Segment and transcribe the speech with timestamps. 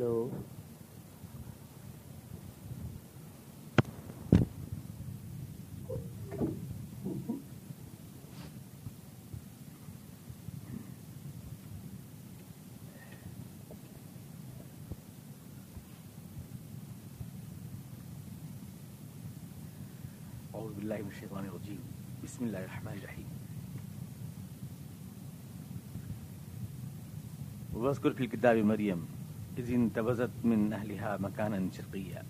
[0.00, 0.30] Hello
[20.54, 21.80] أعوذ بالله من الشيطان الرجيم
[22.24, 23.28] بسم الله الرحمن الرحيم
[27.74, 29.19] واذكر في الكتاب مريم
[29.58, 32.24] إذ انتبذت من أهلها مكانا شرقيا.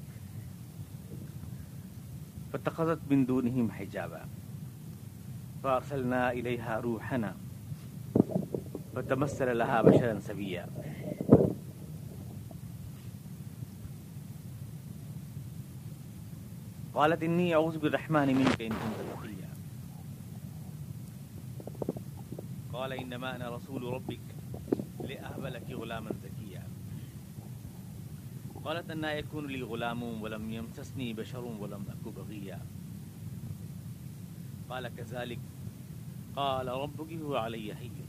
[2.52, 4.28] فاتخذت من دونهم حجابا.
[5.62, 7.36] فأرسلنا إليها روحنا.
[8.94, 10.66] فتمثل لها بشرا سويا
[16.94, 19.50] قالت إني أعوذ بالرحمن منك إن كنت تقيا.
[22.72, 24.20] قال إنما أنا رسول ربك
[25.00, 26.39] لأهب لك غلاما زكيا.
[28.64, 32.58] قالت أن يكون لي غلام ولم يمسسني بشر ولم أك بغيا
[34.70, 35.38] قال كذلك.
[36.36, 38.06] قال ربك هو علي هين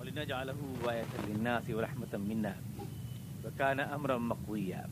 [0.00, 0.56] ولنجعله
[0.88, 2.56] آية للناس ورحمة منا.
[3.44, 4.88] وكان أمرا مقضيا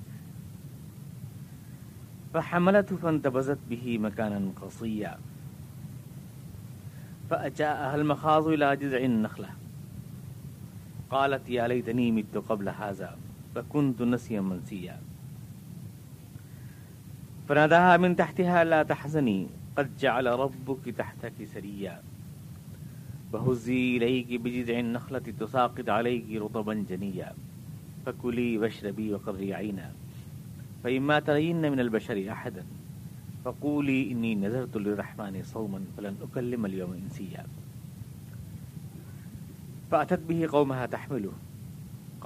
[2.35, 5.19] فحملته فانتبذت به مكانا قصيا.
[7.31, 9.51] فأجاءها المخاض إلى جذع النخلة.
[11.11, 13.19] قالت يا ليتني مت قبل هذا.
[13.57, 15.01] فكنت نسيا منسيا.
[17.49, 22.03] فناداها من تحتها لا تحزني، قد جعل ربك تحتك سريا.
[23.33, 27.33] وهزي إليك بجذع النخلة تساقط عليك رطبا جنيا.
[28.07, 29.93] فكلي واشربي وقري عينا.
[30.85, 32.65] فإما ترين من البشر أحدا،
[33.45, 37.45] فقولي إني نذرت للرحمن صوما فلن أكلم اليوم إنسيا.
[39.91, 41.33] فأتت به قومها تحمله.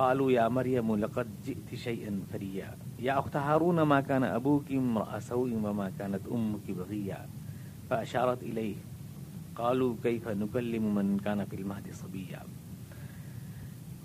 [0.00, 2.72] قالوا يا مريم لقد جئت شيئا فريا.
[2.98, 7.28] يا أخت هارون، ما كان أبوك امرأ سوء وما كانت أمك بغيا.
[7.90, 8.74] فأشارت إليه.
[9.56, 12.40] قالوا، كيف نكلم من كان في المهد صبيا؟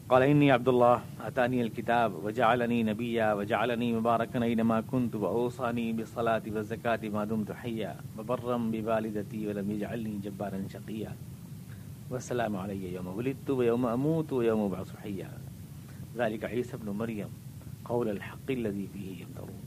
[0.09, 1.01] قال، إني عبد الله.
[1.21, 8.57] أتاني الكتاب وجعلني نبيا، وجعلني مباركا أينما كنت، وأوصاني بالصلاة والزكاة ما دمت حيا، وبرا
[8.57, 11.15] بوالدتي ولم يجعلني جبارا شقيا.
[12.11, 15.44] والسلام علي يوم ولدت، ويوم أموت، ويوم أبعث حيا.
[16.15, 17.27] ذلك عيسى ابن مريم
[17.83, 19.59] قول الحق الذي فيه يمترون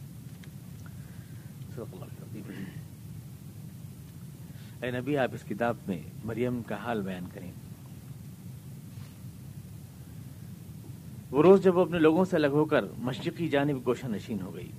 [1.75, 2.65] صدق اللہ العظیم
[4.81, 7.53] اے نبی، آپ اس کتاب میں مریم کا حال بیان کریں۔
[11.31, 14.55] وہ روز جب وہ اپنے لوگوں سے الگ ہو کر مشرقی جانب گوشہ نشین ہو
[14.55, 14.71] گئی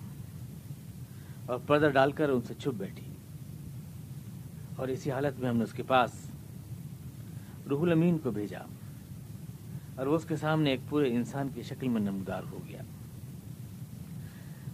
[1.45, 3.05] اور پردہ ڈال کر ان سے چھپ بیٹھی۔
[4.75, 6.11] اور اسی حالت میں ہم نے اس کے پاس
[7.69, 8.59] روح الامین کو بھیجا۔
[9.99, 12.81] اور وہ اس کے سامنے ایک پورے انسان کی شکل میں نمودار ہو گیا۔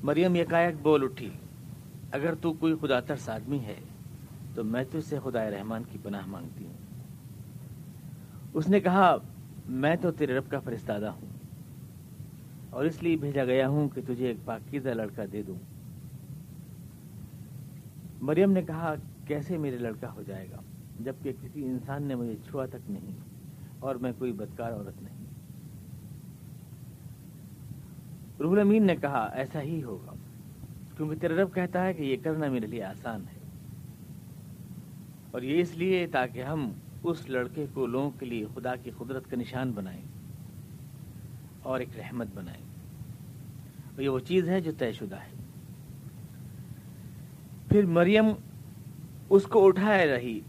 [0.04, 1.30] مریم یکایک بول اٹھی،
[2.12, 3.76] اگر تو کوئی خدا ترس آدمی ہے،
[4.56, 6.84] تو میں تو اسے خدا رحمان کی پناہ مانگتی ہوں۔
[8.54, 9.16] اس نے کہا،
[9.70, 11.34] میں تو تیرے رب کا فرستادہ ہوں،
[12.70, 15.58] اور اس لیے بھیجا گیا ہوں کہ تجھے ایک پاکیزہ لڑکا دے دوں۔
[18.22, 18.94] مریم نے کہا،
[19.28, 20.62] کیسے میرے لڑکا ہو جائے گا،
[21.00, 23.16] جبکہ کسی انسان نے مجھے چھوا تک نہیں،
[23.80, 25.15] اور میں کوئی بدکار عورت نہیں۔
[28.40, 30.14] روح الامین نے کہا، ایسا ہی ہوگا۔
[30.98, 33.40] کیونکہ تیرا رب کہتا ہے کہ یہ کرنا میرے لیے آسان ہے۔
[35.32, 36.72] اور یہ اس لیے تاکہ ہم
[37.04, 40.02] اس لڑکے کو لوگوں کے لیے خدا کی قدرت کا نشان بنائیں
[41.64, 42.64] اور ایک رحمت بنائیں۔
[43.96, 45.44] اور یہ وہ چیز ہے جو طے شدہ ہے۔
[47.70, 48.26] پھر مریم
[49.30, 50.40] اس کو اٹھائے رہی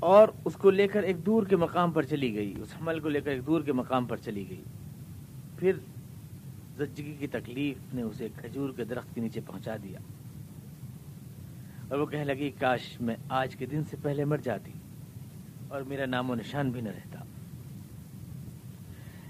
[0.00, 3.08] اور اس کو لے کر ایک دور کے مقام پر چلی گئی۔ اس حمل کو
[3.08, 4.62] لے کر ایک دور کے مقام پر چلی گئی۔
[5.60, 5.72] پھر
[6.76, 9.98] زچگی کی تکلیف نے اسے کھجور کے درخت کے نیچے پہنچا دیا۔
[11.88, 14.72] اور وہ کہنے لگی، کاش میں آج کے دن سے پہلے مر جاتی
[15.68, 17.24] اور میرا نام و نشان بھی نہ رہتا۔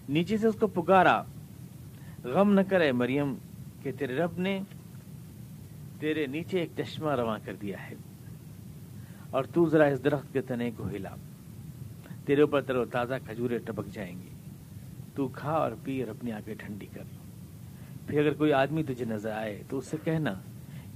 [0.09, 1.23] نیچے سے اس کو پکارا۔
[2.25, 3.35] غم نہ کرے مریم
[3.83, 4.61] کہ تیرے رب نے
[6.01, 7.95] تیرے نیچے ایک چشمہ رواں کر دیا ہے۔
[9.31, 11.15] اور تو ذرا اس درخت کے تنے کو ہلا۔
[12.25, 14.30] تیرے اوپر تر و تازہ کھجورے ٹپک جائیں گی۔
[15.15, 17.03] تو کھا اور پی اور اپنی آنکھیں ٹھنڈی کر
[18.07, 20.35] پھر اگر کوئی آدمی تجھے نظر آئے تو اس سے کہنا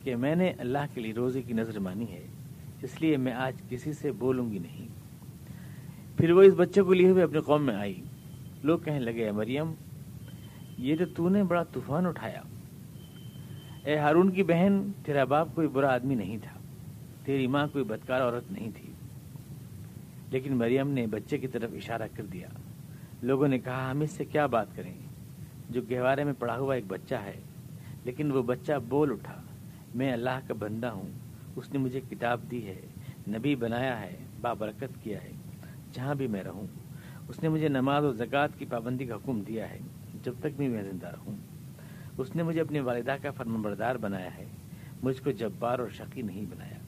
[0.03, 2.27] کہ میں نے اللہ کے لیے روزے کی نظر مانی ہے،
[2.83, 4.89] اس لیے میں آج کسی سے بولوں گی نہیں۔
[6.17, 8.01] پھر وہ اس بچے کو لیے ہوئے اپنے قوم میں آئی۔
[8.63, 9.73] لوگ کہنے لگے مریم،
[10.79, 12.43] یہ تو تو نے بڑا طوفان اٹھایا۔
[13.85, 16.61] اے ہارون کی بہن، تیرا باپ کوئی برا آدمی نہیں تھا۔
[17.25, 18.93] تیری ماں کوئی بدکار عورت نہیں تھی۔
[20.31, 22.49] لیکن مریم نے بچے کی طرف اشارہ کر دیا۔
[23.25, 24.95] لوگوں نے کہا، ہم اس سے کیا بات کریں؟
[25.71, 27.41] جو گہوارے میں پڑا ہوا ایک بچہ ہے،
[28.05, 29.43] لیکن وہ بچہ بول اٹھا،
[29.95, 31.09] میں اللہ کا بندہ ہوں،
[31.57, 32.81] اس نے مجھے کتاب دی ہے،
[33.29, 35.33] نبی بنایا ہے، بابرکت کیا ہے،
[35.93, 36.67] جہاں بھی میں رہوں،
[37.29, 39.79] اس نے مجھے نماز و زکوٰۃ کی پابندی کا حکم دیا ہے،
[40.23, 41.35] جب تک بھی میں زندہ رہوں۔
[42.19, 44.45] اس نے مجھے اپنی والدہ کا فرم بردار بنایا ہے،
[45.03, 46.79] مجھ کو جبار اور شقی نہیں بنایا۔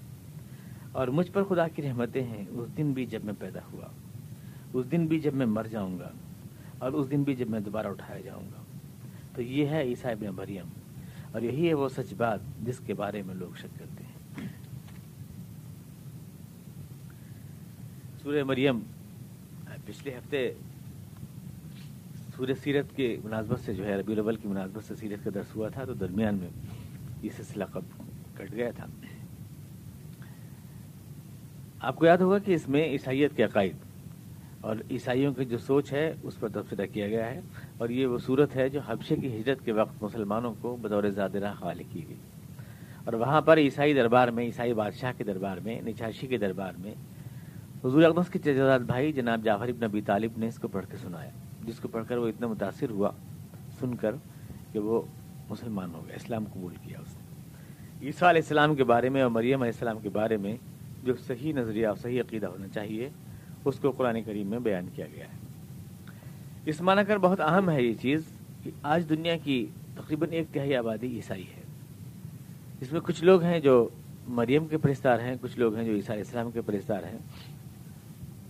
[0.93, 3.87] اور مجھ پر خدا کی رحمتیں ہیں، اس دن بھی جب میں پیدا ہوا،
[4.73, 6.11] اس دن بھی جب میں مر جاؤں گا۔
[6.79, 8.63] اور اس دن بھی جب میں دوبارہ اٹھایا جاؤں گا۔
[9.35, 10.67] تو یہ ہے عیسائی ابن مریم۔
[11.33, 14.49] اور یہی ہے وہ سچ بات جس کے بارے میں لوگ شک کرتے ہیں۔
[18.23, 18.81] سورہ مریم،
[19.85, 20.55] پچھلے ہفتے
[22.37, 25.57] سورہ سیرت کے مناسبت سے جو ہے ربی الاول کی مناسبت سے سیرت کا درس
[25.57, 26.49] ہوا تھا، تو درمیان میں
[27.23, 27.65] یہ سلسلہ
[28.35, 28.87] کٹ گیا تھا۔
[31.81, 33.77] آپ کو یاد ہوگا کہ اس میں عیسائیت کے عقائد
[34.67, 37.41] اور عیسائیوں کی جو سوچ ہے، اس پر تبصرہ کیا گیا ہے۔
[37.79, 41.53] اور یہ وہ صورت ہے جو حبشے کی ہجرت کے وقت مسلمانوں کو بطور زادرہ
[41.53, 42.17] حوالے کی گئی۔
[43.05, 46.95] اور وہاں پر عیسائی دربار میں، عیسائی بادشاہ کے دربار میں نچاشی کے دربار میں
[47.85, 50.97] حضور اقدس کے جزاد بھائی جناب جعفر ابن نبی طالب نے اس کو پڑھ کے
[50.97, 51.31] سنایا،
[51.65, 53.11] جس کو پڑھ کر وہ اتنا متاثر ہوا
[53.81, 54.15] سن کر
[54.73, 55.03] کہ وہ
[55.51, 57.23] مسلمان ہو گیا اسلام قبول کیا اس نے۔
[58.07, 60.57] عیسیٰ علیہ السلام کے بارے میں اور مریم علیہ السلام کے بارے میں
[61.03, 63.11] جو صحیح نظریہ اور صحیح عقیدہ ہونا چاہیے
[63.69, 65.47] اس کو قرآن کریم میں بیان کیا گیا ہے۔
[66.67, 68.23] اس معنی کر بہت اہم ہے یہ چیز
[68.63, 71.63] کہ آج دنیا کی تقریباً ایک تہائی آبادی عیسائی ہے۔
[72.81, 73.89] اس میں کچھ لوگ ہیں جو
[74.29, 77.19] مریم کے پرستار ہیں، کچھ لوگ ہیں جو عیسائی اسلام کے پرستار ہیں۔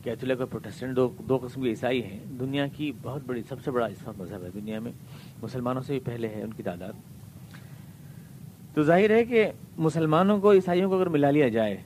[0.05, 3.71] کیتھولک اور پروٹیسٹنٹ دو دو قسم کے عیسائی ہیں۔ دنیا کی بہت بڑی، سب سے
[3.71, 4.93] بڑا اس مذہب ہے دنیا میں۔
[5.43, 6.93] مسلمانوں سے بھی پہلے ہے ان کی تعداد۔
[8.75, 11.77] تو ظاہر ہے کہ مسلمانوں کو، عیسائیوں کو اگر ملا لیا جائے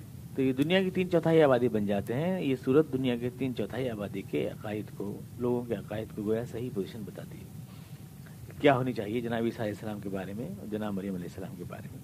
[0.40, 3.54] تو یہ دنیا کی تین چوتھائی آبادی بن جاتے ہیں۔ یہ صورت دنیا کے تین
[3.56, 7.44] چوتھائی آبادی کے عقائد کو، لوگوں کے عقائد کو گویا صحیح پوزیشن بتاتی ہے۔
[8.60, 11.54] کیا ہونی چاہیے جناب عیسیٰ علیہ السلام کے بارے میں اور جناب مریم علیہ السلام
[11.58, 11.98] کے بارے میں؟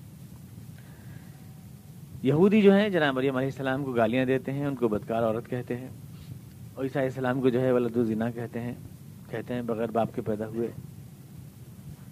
[2.22, 5.50] یہودی جو ہیں، جناب مریم علیہ السلام کو گالیاں دیتے ہیں، ان کو بدکار عورت
[5.50, 5.88] کہتے ہیں۔
[6.74, 8.74] اور عیسیٰ علیہ السلام کو جو ہے ولد الزنا کہتے ہیں
[9.30, 10.68] کہتے ہیں بغیر باپ کے پیدا ہوئے۔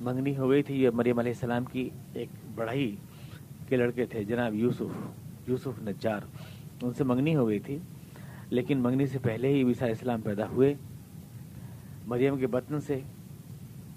[0.00, 2.96] منگنی ہو گئی تھی یہ مریم علیہ السلام کی ایک بڑھائی
[3.68, 6.20] کے لڑکے تھے، جناب یوسف۔ یوسف نجار،
[6.82, 7.78] ان سے منگنی ہو گئی تھی،
[8.50, 10.74] لیکن منگنی سے پہلے ہی عیسیٰ اسلام پیدا ہوئے۔
[12.06, 13.00] مریم کے بطن سے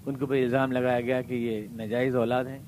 [0.06, 2.58] ان کے اوپر الزام لگایا گیا کہ یہ ناجائز اولاد ہیں۔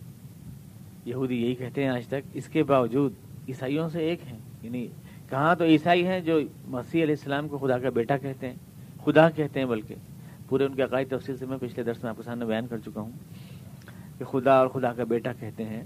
[1.04, 3.12] یہودی یہی کہتے ہیں آج تک۔ اس کے باوجود
[3.48, 4.86] عیسائیوں سے ایک ہیں۔ یعنی
[5.28, 8.54] کہاں تو عیسائی ہیں جو مسیح علیہ السلام کو خدا کا بیٹا کہتے ہیں؟
[9.04, 9.94] خدا کہتے ہیں بلکہ
[10.48, 12.78] پورے ان کے عقائد تفصیل سے میں پچھلے درس میں آپ کے سامنے بیان کر
[12.78, 13.10] چکا ہوں
[14.18, 15.84] کہ خدا اور خدا کا بیٹا کہتے ہیں۔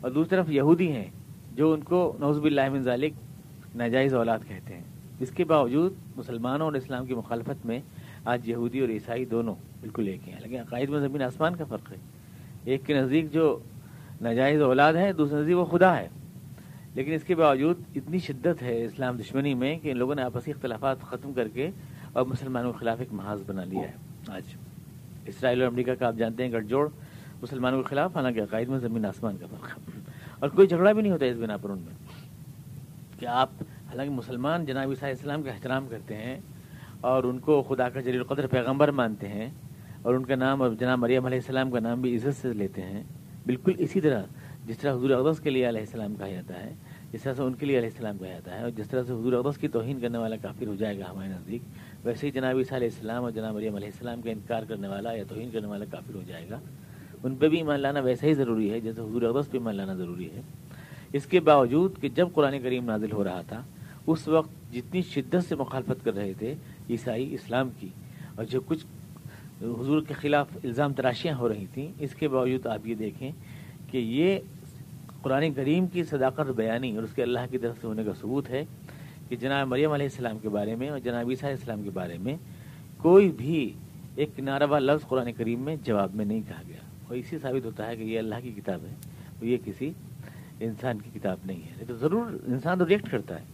[0.00, 1.10] اور دوسری طرف یہودی ہیں۔
[1.54, 3.12] جو ان کو نوزب اللہ من ذالک
[3.74, 4.82] ناجائز اولاد کہتے ہیں۔
[5.20, 7.80] اس کے باوجود مسلمانوں اور اسلام کی مخالفت میں
[8.24, 11.90] آج یہودی اور عیسائی دونوں بالکل ایک ہیں۔ لیکن عقائد میں زمین آسمان کا فرق
[11.90, 11.96] ہے۔
[12.64, 13.58] ایک کے نزدیک جو
[14.20, 16.08] ناجائز اولاد ہے دوسرے نزدیک وہ خدا ہے۔
[16.94, 20.50] لیکن اس کے باوجود اتنی شدت ہے اسلام دشمنی میں کہ ان لوگوں نے آپسی
[20.50, 21.70] اختلافات ختم کر کے
[22.12, 23.92] اور مسلمانوں کے خلاف ایک محاذ بنا لیا ہے۔
[24.28, 24.42] آج
[25.26, 26.88] اسرائیل اور امریکہ کا آپ جانتے ہیں گٹھ جوڑ
[27.42, 29.93] مسلمانوں کے خلاف، حالانکہ عقائد میں زمین آسمان کا فرق ہے۔
[30.40, 31.94] اور کوئی جھگڑا بھی نہیں ہوتا اس بنا پر ان میں
[33.18, 33.50] کہ آپ
[33.88, 36.38] حالانکہ مسلمان جناب عیسیٰ اسلام کا احترام کرتے ہیں
[37.00, 39.48] اور ان کو خدا کا جلیل قدر پیغمبر مانتے ہیں
[40.02, 42.82] اور ان کا نام اور جناب مریم علیہ السلام کا نام بھی عزت سے لیتے
[42.82, 43.02] ہیں
[43.46, 44.22] بالکل اسی طرح
[44.66, 46.72] جس طرح حضور اقدس کے لیے علیہ السلام کہا جاتا ہے،
[47.12, 49.12] جس طرح سے ان کے لیے علیہ السلام کہا جاتا ہے اور جس طرح سے
[49.12, 51.62] حضور اقدس کی توہین کرنے والا کافر ہو جائے گا ہمارے نزدیک،
[52.04, 55.12] ویسے ہی جناب عیسیٰ علیہ السلام اور جناب مریم علیہ السلام کا انکار کرنے والا
[55.12, 56.60] یا توہین کرنے والا کافر ہو جائے گا۔
[57.24, 59.94] ان پہ بھی ایمان لانا ویسا ہی ضروری ہے، جیسے حضور اقدس پہ ایمان لانا
[59.94, 60.40] ضروری ہے۔
[61.12, 63.62] اس کے باوجود کہ جب قرآن کریم نازل ہو رہا تھا،
[64.06, 66.54] اس وقت جتنی شدت سے مخالفت کر رہے تھے
[66.90, 67.88] عیسائی اسلام کی،
[68.34, 68.84] اور جو کچھ
[69.62, 73.30] حضور کے خلاف الزام تراشیاں ہو رہی تھیں، اس کے باوجود آپ یہ دیکھیں
[73.90, 74.38] کہ یہ
[75.22, 78.50] قرآن کریم کی صداقت بیانی اور اس کے اللہ کی طرف سے ہونے کا ثبوت
[78.50, 78.64] ہے
[79.28, 82.18] کہ جناب مریم علیہ السلام کے بارے میں اور جناب عیسیٰ علیہ السلام کے بارے
[82.22, 82.36] میں
[82.98, 83.70] کوئی بھی
[84.16, 87.86] ایک ناروا لفظ قرآن کریم میں جواب میں نہیں کہا گیا۔ اور اسی ثابت ہوتا
[87.86, 88.94] ہے کہ یہ اللہ کی کتاب ہے
[89.28, 89.92] اور یہ کسی
[90.60, 93.44] انسان کی کتاب نہیں ہے۔ تو ضرور انسان تو ریئیکٹ کرتا ہے۔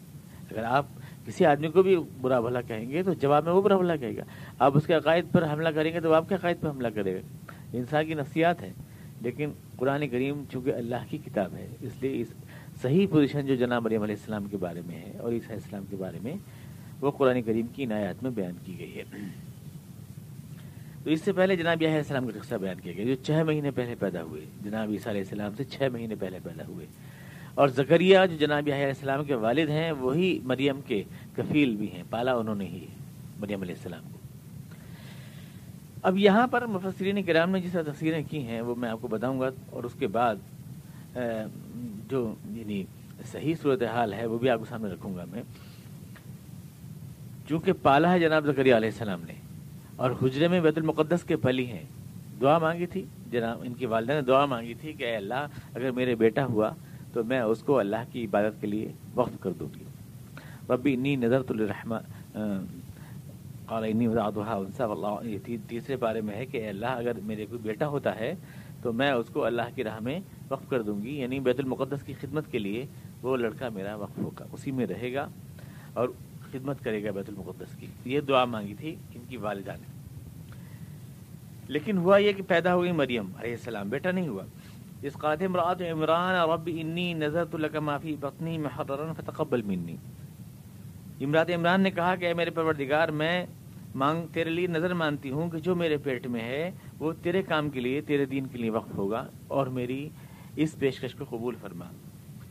[0.51, 0.87] اگر آپ
[1.27, 4.17] کسی آدمی کو بھی برا بھلا کہیں گے تو جواب میں وہ برا بھلا کہے
[4.17, 4.23] گا۔
[4.59, 7.15] آپ اس کے عقائد پر حملہ کریں گے تو آپ کے عقائد پر حملہ کرے
[7.15, 8.73] گا۔ انسان کی نفسیات ہے
[9.21, 12.29] لیکن قرآن کریم چونکہ اللہ کی کتاب ہے، اس لیے اس
[12.83, 15.97] صحیح پوزیشن جو جناب مریم علیہ السلام کے بارے میں ہے اور عیسیٰ اسلام کے
[15.97, 16.35] بارے میں
[17.01, 19.05] وہ قرآن کریم کی عنایات میں بیان کی گئی ہے۔
[21.05, 23.71] تو اس سے پہلے جناب علیہ السلام کا قصہ بیان کیا گیا جو چھ مہینے
[23.71, 26.87] پہلے پیدا ہوئے۔ جناب عیسیٰ علیہ السلام سے چھ مہینے پہلے پیدا ہوئے۔
[27.55, 31.03] اور زکریہ جو جناب علیہ السلام کے والد ہیں، وہی مریم کے
[31.37, 32.87] کفیل بھی ہیں، پالا انہوں نے ہی
[33.41, 34.19] مریم علیہ السلام کو۔
[36.03, 39.09] اب یہاں پر مفسرین کرام نے جس طرح تصویریں کی ہیں، وہ میں آپ کو
[39.09, 40.37] بتاؤں گا، اور اس کے بعد
[42.11, 42.83] جو یعنی
[43.33, 45.43] صحیح صورتحال ہے، وہ بھی آپ کے سامنے رکھوں گا میں۔
[47.49, 49.35] چونکہ پالا ہے جناب زکری علیہ السلام نے
[50.01, 51.85] اور حجرے میں بیت المقدس کے پلی ہیں۔
[52.41, 55.91] دعا مانگی تھی، جناب، ان کی والدہ نے دعا مانگی تھی کہ اے اللہ، اگر
[55.91, 56.71] میرے بیٹا ہوا
[57.13, 59.85] تو میں اس کو اللہ کی عبادت کے لیے وقف کر دوں گی۔
[60.71, 62.01] ربی انی نظر الرحمٰ
[63.67, 67.89] اور انی اللہ یہ تیسرے بارے میں ہے کہ اے اللہ، اگر میرے کوئی بیٹا
[67.89, 68.35] ہوتا ہے
[68.83, 72.03] تو میں اس کو اللہ کی راہ میں وقف کر دوں گی یعنی بیت المقدس
[72.03, 72.87] کی خدمت کے لیے
[73.23, 75.29] وہ لڑکا میرا وقف ہوگا، اسی میں رہے گا۔
[75.93, 76.09] اور
[76.53, 80.01] خدمت کرے گا بیت المقدس کی۔ یہ دعا مانگی تھی ان کی والدہ نے۔
[81.69, 84.43] لیکن ہوا یہ کہ پیدا ہو گئی مریم علیہ السلام، بیٹا نہیں ہوا۔
[85.03, 89.97] جس قاتل امراط عمران، رب انی نظر تو لگا معافی بطنی محرن فتقبل منی۔
[91.21, 93.47] امراط عمران نے کہا کہ اے میرے پروردگار، میں
[93.95, 97.71] مانگ، تیرے لیے نظر مانتی ہوں کہ جو میرے پیٹ میں ہے، وہ تیرے کام
[97.71, 100.09] کے لیے، تیرے دین کے لیے وقف ہوگا اور میری
[100.57, 101.85] اس پیشکش کو قبول فرما۔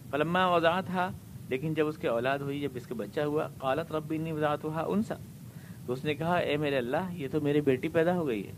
[0.09, 1.11] فلما وضاحت تھا
[1.49, 4.63] لیکن جب اس کے اولاد ہوئی، جب اس کے بچہ ہوا، قالت ربی انی وضاحت
[4.63, 5.15] ہوا انسا۔
[5.85, 8.51] تو اس نے کہا، اے میرے اللہ، یہ تو میری بیٹی پیدا ہو گئی ہے۔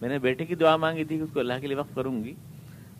[0.00, 2.24] میں نے بیٹے کی دعا مانگی تھی کہ اس کو اللہ کے لیے وقف کروں
[2.24, 2.34] گی۔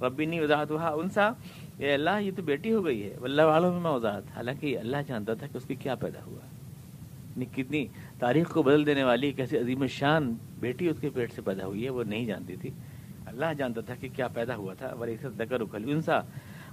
[0.01, 1.31] ربی انی وضاحت ہوا انسا۔
[1.79, 5.35] اے اللہ، یہ تو بیٹی ہو گئی ہے۔ اللہ والوں میں وضاحت حالانکہ اللہ جانتا
[5.35, 6.47] تھا کہ اس کی کیا پیدا ہوا۔
[7.37, 7.87] یعنی کتنی
[8.19, 11.85] تاریخ کو بدل دینے والی کیسے عظیم شان بیٹی اس کے پیٹ سے پیدا ہوئی
[11.85, 12.71] ہے، وہ نہیں جانتی تھی۔
[13.27, 14.95] اللہ جانتا تھا کہ کیا پیدا ہوا تھا
[15.39, 16.21] دکر اکھل انسا۔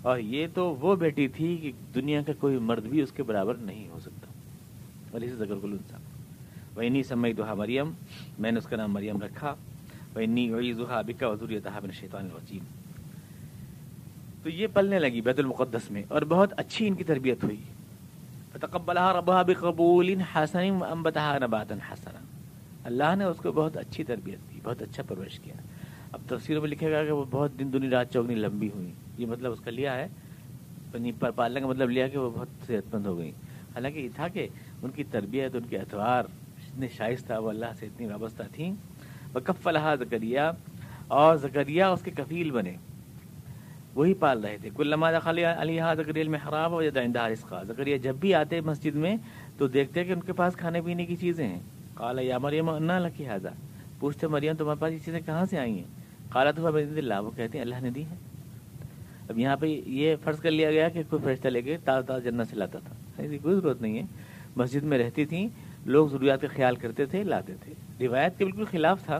[0.01, 3.53] اور یہ تو وہ بیٹی تھی کہ دنیا کا کوئی مرد بھی اس کے برابر
[3.55, 4.27] نہیں ہو سکتا۔
[5.13, 5.97] ولی سے ذکر انسا
[6.75, 7.91] وہ نہیں سمئی دوہا مریم،
[8.39, 9.55] میں نے اس کا نام مریم رکھا۔
[10.15, 12.63] وہ نہیں وہی زحا بکا وزوری بن شیطان الوجیم
[14.43, 17.61] تو یہ پلنے لگی بیت المقدس میں اور بہت اچھی ان کی تربیت ہوئی۔
[18.53, 22.19] فتقبلها ربها بقبول حسن وانبتها نباتا حسنا۔
[22.83, 25.53] اللہ نے اس کو بہت اچھی تربیت کی بہت اچھا پرورش کیا۔
[26.11, 29.25] اب تفسیروں میں لکھے گا کہ وہ بہت دن دنی رات چوگنی لمبی ہوئی۔ یہ
[29.25, 30.07] مطلب اس کا لیا ہے
[30.93, 33.29] یعنی پر پالنے کا مطلب لیا کہ وہ بہت صحت مند ہو گئی۔
[33.75, 34.47] حالانکہ یہ تھا کہ
[34.81, 36.23] ان کی تربیت، ان کے اتوار
[36.57, 38.75] اتنے شائستہ، وہ اللہ سے اتنی وابستہ تھیں۔
[39.33, 40.39] وہ کف الحا زکریہ
[41.07, 42.73] اور زکریہ اس کے کفیل بنے۔
[43.95, 45.09] وہی پال رہے تھے۔ کلما
[45.57, 49.15] علی زکری میں خراب ہو جاتا ہے رسخا زکریہ جب بھی آتے مسجد میں
[49.57, 51.59] تو دیکھتے کہ ان کے پاس کھانے پینے کی چیزیں ہیں۔
[51.93, 53.49] کالا یا مریم اللہ لکی حاضا
[53.99, 55.83] پوچھتے مریم تمہارے پاس یہ چیزیں کہاں سے آئی ہیں؟
[56.29, 58.34] کالا تو اللہ۔ وہ کہتے ہیں، اللہ نے دی ہے۔
[59.29, 62.23] اب یہاں پہ یہ فرض کر لیا گیا کہ کوئی فرشتہ لے کے تازہ تازہ
[62.23, 64.03] جنت سے لاتا تھا۔ ایسی کوئی ضرورت نہیں ہے۔
[64.55, 65.47] مسجد میں رہتی تھیں،
[65.85, 67.73] لوگ ضروریات کا خیال کرتے تھے، لاتے تھے۔
[68.07, 69.19] روایت کے بالکل خلاف تھا۔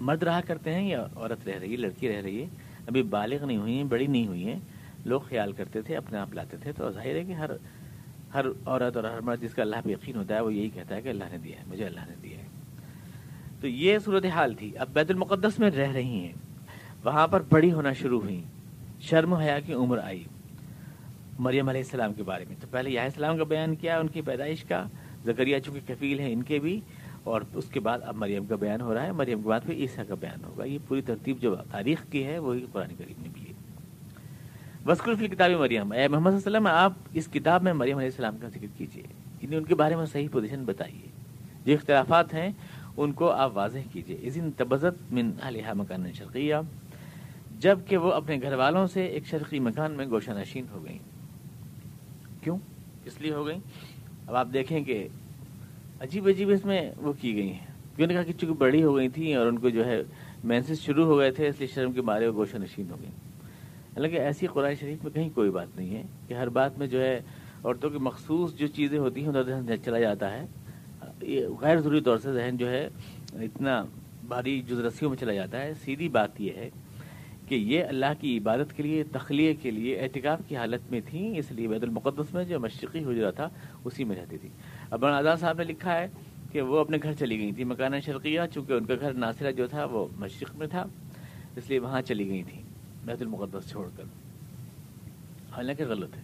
[0.00, 2.46] مرد رہا کرتے ہیں یا عورت رہ رہی ہے، لڑکی رہ رہی ہے؟
[2.86, 4.60] ابھی بالغ نہیں ہوئی ہیں، بڑی نہیں ہوئی ہیں۔
[5.04, 7.50] لوگ خیال کرتے تھے، اپنے آپ لاتے تھے۔ تو ظاہر ہے کہ ہر
[8.34, 10.96] ہر عورت اور ہر مرد جس کا اللہ پہ یقین ہوتا ہے، وہ یہی کہتا
[10.96, 12.46] ہے کہ اللہ نے دیا ہے، مجھے اللہ نے دیا ہے۔
[13.60, 16.32] تو یہ صورت حال تھی۔ اب بیت المقدس میں رہ رہی ہیں۔
[17.06, 18.42] وہاں پر بڑی ہونا شروع ہوئی۔
[19.00, 20.24] شرم حیا کی عمر آئی
[21.38, 24.20] مریم علیہ السلام کے بارے میں۔ تو پہلے یہ السلام کا بیان کیا، ان کی
[24.20, 24.84] پیدائش کا۔
[25.24, 26.80] زکریہ چونکہ کفیل ہیں ان کے بھی،
[27.24, 29.74] اور اس کے بعد اب مریم کا بیان ہو رہا ہے۔ مریم کے بعد پھر
[29.74, 33.28] عیسیٰ کا بیان ہوگا۔ یہ پوری ترتیب جو تاریخ کی ہے، وہی قرآن کریم نے
[33.32, 33.52] بھی ہے۔
[34.86, 37.96] وسکر فی کتاب مریم۔ اے محمد صلی اللہ علیہ وسلم، آپ اس کتاب میں مریم
[37.96, 39.02] علیہ السلام کا ذکر کیجیے
[39.42, 41.08] یعنی ان کے بارے میں صحیح پوزیشن بتائیے۔
[41.64, 42.50] جو اختلافات ہیں،
[42.96, 46.54] ان کو آپ واضح کیجیے اس دن تبزت من علیہ مکان شرقیہ۔
[47.58, 50.98] جبکہ وہ اپنے گھر والوں سے ایک شرقی مکان میں گوشہ نشین ہو گئیں۔
[52.42, 52.58] کیوں؟
[53.04, 53.58] اس لیے ہو گئیں۔
[54.26, 55.08] اب آپ دیکھیں کہ
[56.00, 58.96] عجیب عجیب اس میں وہ کی گئی ہیں۔ کیوں نے کہا کہ چونکہ بڑی ہو
[58.96, 60.02] گئی تھیں اور ان کو جو ہے
[60.44, 63.10] مینسز شروع ہو گئے تھے، اس لیے شرم کے مارے وہ گوشہ نشین ہو گئی
[63.96, 67.00] حالانکہ ایسی قرآن شریف میں کہیں کوئی بات نہیں ہے کہ ہر بات میں جو
[67.00, 67.20] ہے
[67.64, 70.46] عورتوں کی مخصوص جو چیزیں ہوتی ہیں ادھر چلا جاتا ہے۔
[71.22, 72.88] یہ غیر ضروری طور سے ذہن جو ہے
[73.34, 73.84] اتنا
[74.28, 76.70] بھاری جزرسیوں میں چلا جاتا ہے۔ سیدھی بات یہ ہے
[77.48, 81.38] کہ یہ اللہ کی عبادت کے لیے، تخلیے کے لیے احتکاب کی حالت میں تھیں،
[81.38, 83.48] اس لیے بیت المقدس میں جو مشرقی حجرا تھا،
[83.84, 84.48] اسی میں رہتی تھی۔
[84.90, 86.06] ابن آزاد صاحب نے لکھا ہے
[86.52, 89.66] کہ وہ اپنے گھر چلی گئی تھی مکان شرقیہ، چونکہ ان کا گھر ناصرہ جو
[89.66, 90.86] تھا وہ مشرق میں تھا،
[91.56, 92.62] اس لیے وہاں چلی گئی تھیں،
[93.04, 94.02] بیت المقدس چھوڑ کر۔
[95.52, 96.22] حالانکہ غلط ہے۔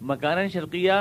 [0.00, 0.92] مکان شرقیہ،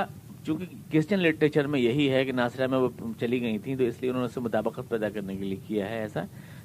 [0.46, 4.02] چونکہ کرسچن لٹریچر میں یہی ہے کہ ناصرہ میں وہ چلی گئی تھیں، تو اس
[4.02, 6.24] لیے انہوں نے اسے مطابقت پیدا کرنے کے لیے کیا ہے ایسا۔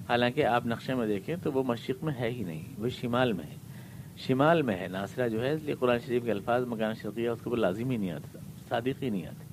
[0.09, 3.45] حالانکہ آپ نقشے میں دیکھیں تو وہ مشرق میں ہے ہی نہیں، وہ شمال میں
[3.45, 3.57] ہے۔
[4.17, 7.41] شمال میں ہے، ناصرہ جو ہے، اس لیے قرآن شریف کے الفاظ، مکان شرقیہ، اس
[7.41, 9.51] کے اوپر لازم ہی نہیں آتا صادق ہی نہیں آتے۔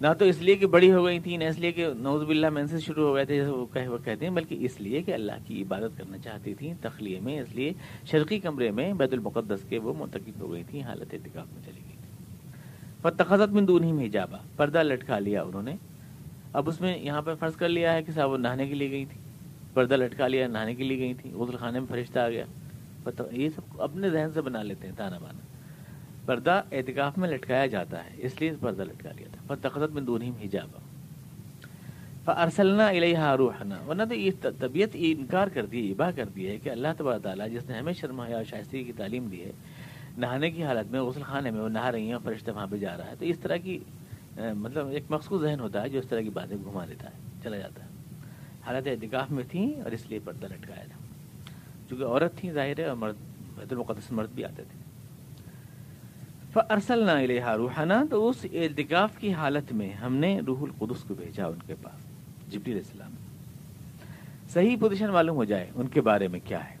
[0.00, 2.50] نہ تو اس لیے کہ بڑی ہو گئی تھی نہ اس لیے کہ نوز باللہ
[2.50, 5.62] مینسز شروع ہو گئے تھے، جیسے وہ کہتے ہیں، بلکہ اس لیے کہ اللہ کی
[5.62, 7.72] عبادت کرنا چاہتی تھیں، تخلیے میں، اس لیے
[8.10, 11.80] شرقی کمرے میں بیت المقدس کے وہ منتقب ہو گئی تھیں، حالت اتکاف میں چلی
[11.80, 12.50] گئی تھی
[13.02, 15.74] پر تخت میں دونوں ہی میں جابا پردہ لٹکا لیا انہوں نے۔
[16.52, 18.90] اب اس میں یہاں پہ فرض کر لیا ہے کہ صاحب وہ نہانے کے لیے
[18.90, 19.20] گئی تھی
[19.78, 22.44] پردہ لٹکا لیا، نہانے کے لیے گئی تھی غسل خانے میں فرشتہ آ گیا۔
[23.32, 25.40] یہ سب اپنے ذہن سے بنا لیتے ہیں، تانا بانا۔
[26.26, 30.30] پردہ اعتکاف میں لٹکایا جاتا ہے، اس لیے پردہ لٹکا لیا تھا۔ تخت میں دونوں
[30.40, 30.80] ہی جابا
[32.42, 36.56] ارسلنا علیہ روحنا۔ ورنہ تو یہ طبیعت یہ انکار کر دی ابا کر دی ہے
[36.62, 39.52] کہ اللہ تبار تعالیٰ جس نے ہمیں شرما اور شائستگی کی تعلیم دی ہے،
[40.18, 42.96] نہانے کی حالت میں، غسل خانے میں وہ نہا رہی ہیں فرشتہ وہاں پہ جا
[42.96, 43.78] رہا ہے۔ تو اس طرح کی
[44.36, 47.56] مطلب ایک مخصوص ذہن ہوتا ہے جو اس طرح کی باتیں گھما دیتا ہے، چلا
[47.56, 47.87] جاتا ہے۔
[48.66, 50.98] حالت اعتکاف میں تھیں اور اس لیے پردہ لٹکایا تھا۔
[51.88, 53.14] چونکہ عورت تھیں، ظاہر ہے، اور مرد،
[53.56, 54.78] بیت المقدس مرد بھی آتے تھے۔
[56.70, 61.46] ارسل نہ روحانہ تو اس اعتکاف کی حالت میں ہم نے روح القدس کو بھیجا
[61.46, 62.06] ان کے پاس،
[62.52, 63.14] جبریل السلام۔
[64.48, 66.76] صحیح پوزیشن معلوم ہو جائے ان کے بارے میں کیا ہے۔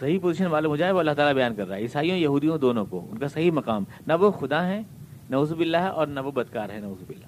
[0.00, 2.84] صحیح پوزیشن معلوم ہو جائے، وہ اللہ تعالیٰ بیان کر رہا ہے۔ عیسائیوں، یہودیوں دونوں
[2.86, 4.82] کو، ان کا صحیح مقام۔ نہ وہ خدا ہے
[5.30, 7.26] نوزب اللہ ہے اور نہ وہ بدکار ہے نوزب اللہ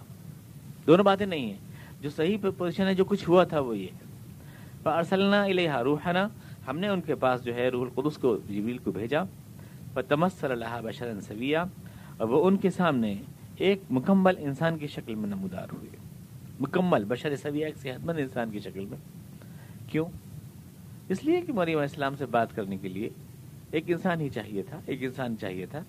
[0.87, 1.70] دونوں باتیں نہیں ہیں۔
[2.01, 4.11] جو صحیح پوزیشن ہے، جو کچھ ہوا تھا، وہ یہ ہے۔
[4.85, 6.29] ارسلنا علیہ روحنا،
[6.67, 9.23] ہم نے ان کے پاس جو ہے روح القدس کو، جبریل کو بھیجا۔
[10.09, 11.59] تمس صلی اللہ بشر سویہ
[12.17, 13.15] اور وہ ان کے سامنے
[13.57, 15.97] ایک مکمل انسان کی شکل میں نمودار ہوئے۔
[16.61, 18.99] مکمل، بشر سویہ ایک صحت مند انسان کی شکل میں۔
[19.89, 20.05] کیوں؟
[21.09, 23.11] اس لیے کہ مریم اسلام سے بات کرنے کے لیے
[23.71, 25.85] ایک انسان ہی چاہیے تھا، ایک انسان چاہیے تھا۔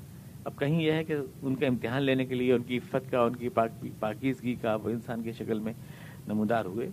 [0.45, 3.21] اب کہیں یہ ہے کہ ان کا امتحان لینے کے لیے، ان کی عفت کا،
[3.21, 3.49] ان کی
[3.99, 5.73] پاکیزگی کا، وہ انسان کی شکل میں
[6.33, 6.89] نمودار ہوئے۔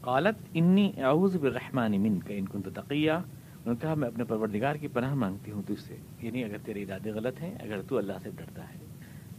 [0.00, 4.74] قالت انی اعوذ بالرحمن من کا ان کن تقیہ۔ انہوں نے کہا، میں اپنے پروردگار
[4.74, 8.12] کی پناہ مانگتی ہوں تجھ سے یعنی اگر تیرے ارادے غلط ہیں، اگر تو اللہ
[8.22, 8.78] سے ڈرتا ہے۔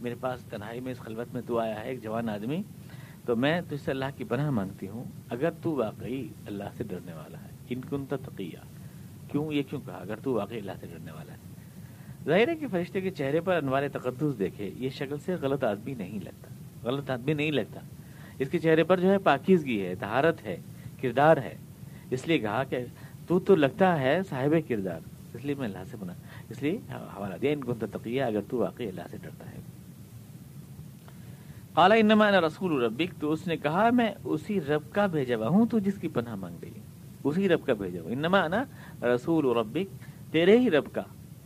[0.00, 2.62] میرے پاس تنہائی میں، اس خلوت میں تو آیا ہے، ایک جوان آدمی،
[3.24, 7.12] تو میں تجھ سے اللہ کی پناہ مانگتی ہوں۔ اگر تو واقعی اللہ سے ڈرنے
[7.12, 8.58] والا ہے، ان کن تقیہ۔
[9.30, 11.38] کیوں یہ کیوں کہا؟ اگر تو واقعی اللہ سے ڈرنے والا ہے۔
[12.24, 15.94] ظاہر ہے کہ فرشتے کے چہرے پر انوار تقدس دیکھے، یہ شکل سے غلط آدمی
[15.94, 16.48] نہیں لگتا۔
[16.82, 17.80] غلط آدمی نہیں لگتا۔
[18.38, 20.56] اس کے چہرے پر جو ہے پاکیزگی ہے تہارت ہے،
[21.00, 21.56] کردار ہے۔
[22.10, 22.78] اس لیے کہا کہ
[23.26, 25.00] تو تو لگتا ہے صاحب کردار۔
[25.34, 26.12] اس لیے میں اللہ سے بنا
[26.50, 29.60] اس لیے حوالہ دیا، ان کن تقیہ، اگر تو واقعی اللہ سے ڈرتا ہے۔
[31.74, 35.48] قال انما انا رسول ربک، تو اس نے کہا میں اسی رب کا بھیجا ہوا
[35.48, 36.70] ہوں، تو جس کی پناہ مانگ رہی
[37.24, 38.64] اسی رب کا بھیجا ہوا انما انا
[39.02, 41.02] رسول ربک، تیرے ہی رب کا۔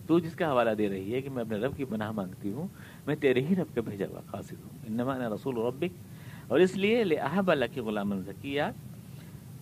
[0.06, 2.68] تو جس کا حوالہ دے رہی ہے کہ میں اپنے رب کی پناہ مانگتی ہوں،
[3.06, 6.09] میں تیرے ہی رب کا بھیجا ہوا قاصد ہوں۔ انما انا رسول ربک
[6.50, 8.62] اور اس لیے لے احب اللہ کے غلام ذکیہ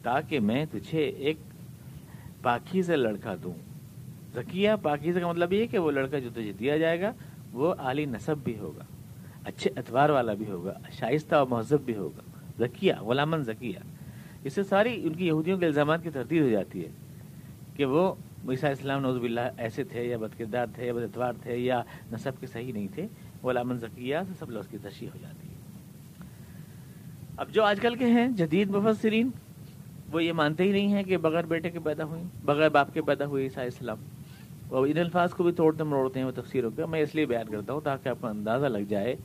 [0.03, 1.37] تاکہ میں تجھے ایک
[2.43, 3.53] پاکی سے لڑکا دوں۔
[4.35, 7.11] ذکیہ پاکی کا مطلب یہ کہ وہ لڑکا جو تجھے دیا جائے گا،
[7.53, 8.85] وہ عالی نصب بھی ہوگا،
[9.45, 12.23] اچھے اتوار والا بھی ہوگا، شائستہ اور مہذب بھی ہوگا۔
[12.59, 13.79] ذکیہ غلامن ذکیہ
[14.45, 16.91] اس سے ساری ان کی یہودیوں کے الزامات کی تردید ہو جاتی ہے
[17.77, 18.15] کہ وہ
[18.49, 21.83] عیسیٰ اسلام نوزب اللہ ایسے تھے یا بد کردار تھے یا بد اتوار تھے یا
[22.13, 23.07] نصب کے صحیح نہیں تھے۔
[23.43, 25.48] غلامن ذکیہ سے سب لوگ اس کی تشریح ہو جاتی ہے۔
[27.39, 29.31] اب جو آج کل کے ہیں جدید مفسرین،
[30.13, 33.03] وہ یہ مانتے ہی نہیں ہیں کہ بغیر بیٹے کے پیدا ہوئی بغیر باپ کے
[33.03, 33.97] پیدا ہوئے عیسیٰ اسلام
[34.69, 37.47] وہ ان الفاظ کو بھی توڑتے مروڑتے ہیں وہ تفسیروں کے میں اس لیے بیان
[37.51, 39.17] کرتا ہوں تاکہ آپ کو اندازہ لگ جائے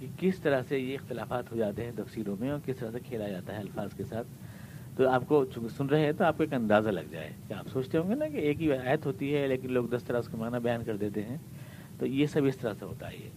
[0.00, 2.98] کہ کس طرح سے یہ اختلافات ہو جاتے ہیں تفسیروں میں اور کس طرح سے
[3.00, 4.26] کھیلا جاتا ہے الفاظ کے ساتھ۔
[4.96, 7.52] تو آپ کو چونکہ سن رہے ہیں تو آپ کو ایک اندازہ لگ جائے کہ
[7.52, 10.18] آپ سوچتے ہوں گے نا کہ ایک ہی آیت ہوتی ہے لیکن لوگ دس طرح
[10.18, 11.36] اس کا معنی بیان کر دیتے ہیں۔
[11.98, 13.30] تو یہ سب اس طرح سے ہوتا ہے۔ یہ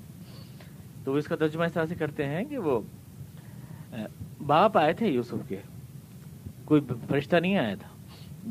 [1.04, 2.82] تو اس کا ترجمہ اس طرح سے کرتے ہیں کہ وہ
[4.46, 5.56] باپ آئے تھے یوسف کے۔
[6.66, 7.90] کوئی فرشتہ نہیں آیا تھا۔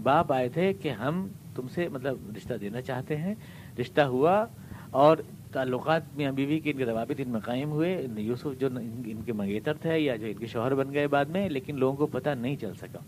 [0.02, 3.34] باپ آئے تھے کہ ہم تم سے مطلب رشتہ دینا چاہتے ہیں۔
[3.80, 4.46] رشتہ ہوا
[4.90, 5.16] اور
[5.52, 8.68] تعلقات میاں بیوی کے ان کے روابط ان میں قائم ہوئے۔ یوسف جو
[9.04, 11.96] ان کے منگیتر تھے یا جو ان کے شوہر بن گئے بعد میں، لیکن لوگوں
[11.96, 12.98] کو پتہ نہیں چل سکا۔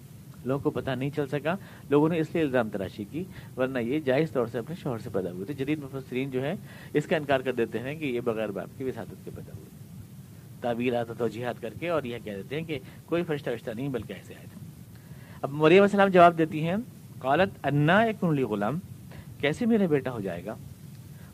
[0.44, 1.54] لوگوں کو پتہ نہیں چل سکا۔
[1.90, 3.24] لوگوں نے اس لیے الزام تراشی کی،
[3.56, 6.54] ورنہ یہ جائز طور سے اپنے شوہر سے پیدا ہوئے تھے۔ جدید مفسرین جو ہے
[6.92, 9.71] اس کا انکار کر دیتے ہیں کہ یہ بغیر باپ کی وساطت کے پیدا ہوئے۔
[10.62, 13.88] تعبیرات و توجیحات کر کے اور یہ کہہ دیتے ہیں کہ کوئی فرشتہ رشتہ نہیں،
[13.88, 14.66] بلکہ ایسے آئے تھے۔
[15.42, 16.76] اب مریم السلام جواب دیتی ہیں،
[17.18, 18.78] قالت انا ایک غلام،
[19.40, 20.54] کیسے میرا بیٹا ہو جائے گا؟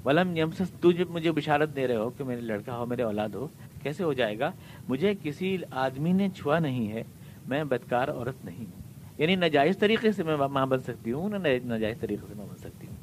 [0.04, 3.28] ولم یمسس، تو جب مجھے بشارت دے رہے ہو کہ میرے لڑکا ہو، میرے اولاد
[3.28, 3.48] ہو،
[3.82, 4.50] کیسے ہو جائے گا؟
[4.88, 7.02] مجھے کسی آدمی نے چھوا نہیں ہے،
[7.48, 8.82] میں بدکار عورت نہیں ہوں۔
[9.18, 12.56] یعنی ناجائز طریقے سے میں ماں بن سکتی ہوں، نہ ناجائز طریقے سے ماں بن
[12.56, 12.96] سکتی ہوں۔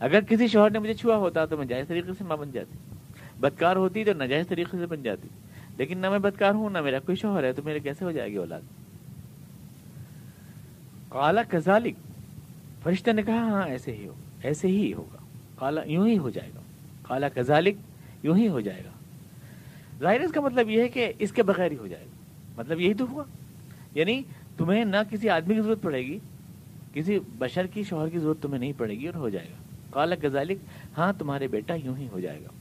[0.00, 2.78] اگر کسی شوہر نے مجھے چھوا ہوتا تو میں جائز طریقے سے ماں بن جاتی۔
[3.40, 5.28] بدکار ہوتی تو ناجائز طریقے سے بن جاتی۔
[5.80, 8.30] لیکن نہ میں بدکار ہوں، نہ میرا کوئی شوہر ہے، تو میرے کیسے ہو جائے
[8.30, 8.60] گی اولاد؟
[11.08, 11.94] کالا کزالک
[12.82, 14.12] فرشتہ نے کہا ہاں ایسے ہی ہو،
[14.42, 15.16] ایسے ہی ہوگا۔
[15.58, 16.60] کالا یوں ہی ہو جائے گا۔
[17.02, 17.74] کالا کزالک
[18.22, 18.90] یوں ہی ہو جائے گا۔
[20.00, 22.14] ظاہر اس کا مطلب یہ ہے کہ اس کے بغیر ہی ہو جائے گا۔
[22.56, 23.24] مطلب یہی تو ہوا۔
[23.94, 24.22] یعنی
[24.56, 26.18] تمہیں نہ کسی آدمی کی ضرورت پڑے گی،
[26.92, 30.14] کسی بشر کی، شوہر کی ضرورت تمہیں نہیں پڑے گی اور ہو جائے گا۔ کالا
[30.14, 30.58] کزالک
[30.98, 32.59] ہاں تمہارے بیٹا یوں ہی ہو جائے گا۔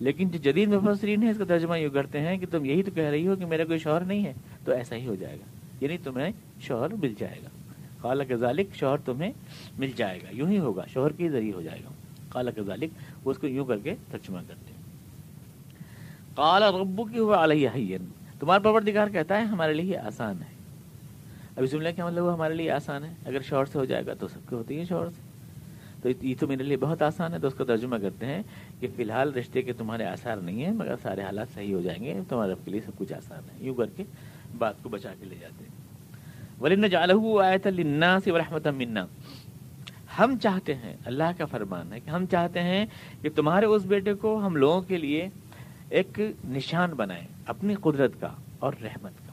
[0.00, 2.90] لیکن جو جدید مفسرین ہیں اس کا ترجمہ یوں کرتے ہیں کہ تم یہی تو
[2.90, 4.32] کہہ رہی ہو کہ میرا کوئی شوہر نہیں ہے،
[4.64, 5.44] تو ایسا ہی ہو جائے گا۔
[5.80, 6.30] یعنی تمہیں
[6.60, 7.48] شوہر مل جائے گا۔
[8.00, 9.32] کالا کے ذالک شوہر تمہیں
[9.78, 11.88] مل جائے گا۔ یوں ہی ہوگا، شوہر کے ذریعے ہو جائے گا۔
[12.28, 12.90] کالا کے ذالک
[13.24, 14.82] وہ اس کو یوں کر کے ترجمہ کرتے ہیں۔
[16.36, 17.98] کالا ربو کی ہوا علیہ
[18.40, 20.56] تمہارا پروردگار کہتا ہے ہمارے لیے یہ آسان ہے۔
[21.56, 24.06] ابھی سن لیں کیا مطلب وہ ہمارے لیے آسان ہے۔ اگر شوہر سے ہو جائے
[24.06, 25.25] گا تو سب کے ہوتی ہے شوہر سے۔
[26.02, 28.42] تو یہ تو میرے لیے بہت آسان ہے تو اس کو ترجمہ کرتے ہیں
[28.80, 32.04] کہ فی الحال رشتے کے تمہارے آثار نہیں ہیں، مگر سارے حالات صحیح ہو جائیں
[32.04, 34.04] گے، تمہارے کے لیے سب کچھ آسان ہے۔ یوں کر کے
[34.58, 35.86] بات کو بچا کے لے جاتے ہیں۔
[36.60, 39.06] ولن جالہ آیت الناس ورحمۃ منا۔
[40.18, 42.86] ہم چاہتے ہیں، اللہ کا فرمان ہے کہ ہم چاہتے ہیں
[43.22, 45.28] کہ تمہارے اس بیٹے کو ہم لوگوں کے لیے
[45.88, 49.32] ایک نشان بنائیں، اپنی قدرت کا اور رحمت کا۔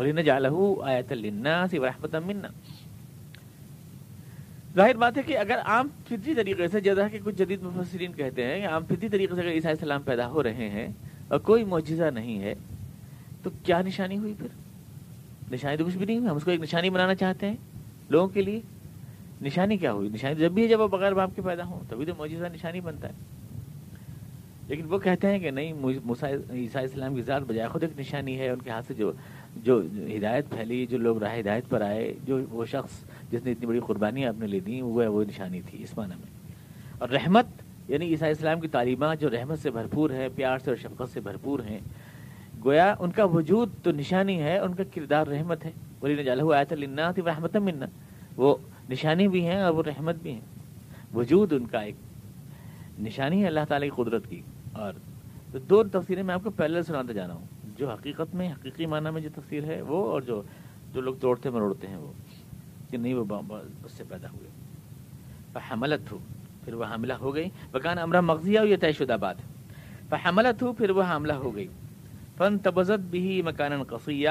[0.00, 2.48] ولن جالہ آیت الناس ورحمۃ منا۔
[4.76, 8.44] ظاہر بات ہے کہ اگر عام فطری طریقے سے، جیسا کہ کچھ جدید مفسرین کہتے
[8.44, 10.88] ہیں کہ عام فطری طریقے سے اگر عیسائی السلام پیدا ہو رہے ہیں
[11.28, 12.54] اور کوئی معجزہ نہیں ہے،
[13.42, 14.48] تو کیا نشانی ہوئی پھر؟
[15.52, 17.56] نشانی تو کچھ بھی نہیں ہم اس کو ایک نشانی بنانا چاہتے ہیں
[18.08, 18.60] لوگوں کے لیے۔
[19.42, 22.06] نشانی کیا ہوئی؟ نشانی جب بھی ہے، جب وہ بغیر باپ کے پیدا ہوں، تبھی
[22.06, 23.12] تو معجزہ نشانی بنتا ہے۔
[24.68, 25.72] لیکن وہ کہتے ہیں کہ نہیں
[26.52, 29.12] عیسائی اسلام کی ذات بجائے خود ایک نشانی ہے، ان کے ہاتھ سے جو
[29.56, 29.82] جو
[30.16, 33.80] ہدایت پھیلی، جو لوگ راہ ہدایت پر آئے، جو وہ شخص جس نے اتنی بڑی
[33.80, 36.52] قربانیاں اپنے لے دیں وہ وہ نشانی تھی اس معنی میں۔
[36.98, 37.46] اور رحمت
[37.88, 41.20] یعنی عیسائی اسلام کی تعلیمات جو رحمت سے بھرپور ہے پیار سے اور شفقت سے
[41.20, 41.78] بھرپور ہیں،
[42.64, 46.54] گویا ان کا وجود تو نشانی ہے، ان کا کردار رحمت ہے۔ بولی نے جالہ
[46.54, 47.86] آیا تھا تھی رحمت منا۔
[48.36, 48.56] وہ
[48.90, 50.40] نشانی بھی ہیں اور وہ رحمت بھی ہیں۔
[51.14, 51.94] وجود ان کا ایک
[53.00, 54.92] نشانی ہے اللہ تعالیٰ کی قدرت کی۔ اور
[55.52, 58.86] تو دو تفسیریں میں آپ کو پہلے سناتا جا رہا ہوں۔ جو حقیقت میں، حقیقی
[58.86, 60.42] معنی میں جو تفسیر ہے، وہ اور جو
[60.92, 62.12] جو لوگ توڑتے مروڑتے ہیں، وہ۔
[62.90, 63.24] کہ نہیں، وہ
[63.84, 64.48] اس سے پیدا ہوئے۔
[65.70, 66.18] حملت ہو،
[66.64, 70.72] پھر وہ حاملہ ہو گئی۔ بکان امرا مغزیہ، یہ طے شدہ بات ہے۔ حملت ہو،
[70.72, 71.66] پھر وہ حاملہ ہو گئی۔
[72.36, 74.28] فن تبزت بھی مکان قصیہ،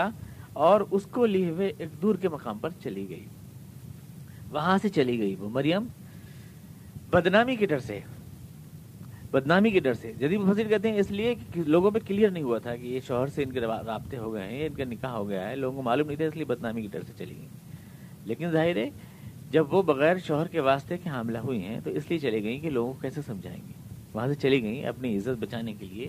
[0.53, 3.25] اور اس کو لیے ہوئے ایک دور کے مقام پر چلی گئی۔
[4.51, 5.85] وہاں سے چلی گئی وہ مریم۔
[7.09, 7.99] بدنامی کے ڈر سے،
[9.31, 12.43] بدنامی کے ڈر سے۔ جدید مفسر کہتے ہیں، اس لیے کہ لوگوں پہ کلیئر نہیں
[12.43, 15.11] ہوا تھا کہ یہ شوہر سے ان کے رابطے ہو گئے ہیں، ان کا نکاح
[15.11, 17.35] ہو گیا ہے، لوگوں کو معلوم نہیں تھا، اس لیے بدنامی کے ڈر سے چلی
[17.37, 17.47] گئی۔
[18.29, 18.89] لیکن ظاہر ہے،
[19.51, 22.59] جب وہ بغیر شوہر کے واسطے کے حاملہ ہوئی ہیں، تو اس لیے چلی گئیں
[22.59, 23.73] کہ لوگوں کو کیسے سمجھائیں گے؟
[24.13, 26.07] وہاں سے چلی گئیں اپنی عزت بچانے کے لیے،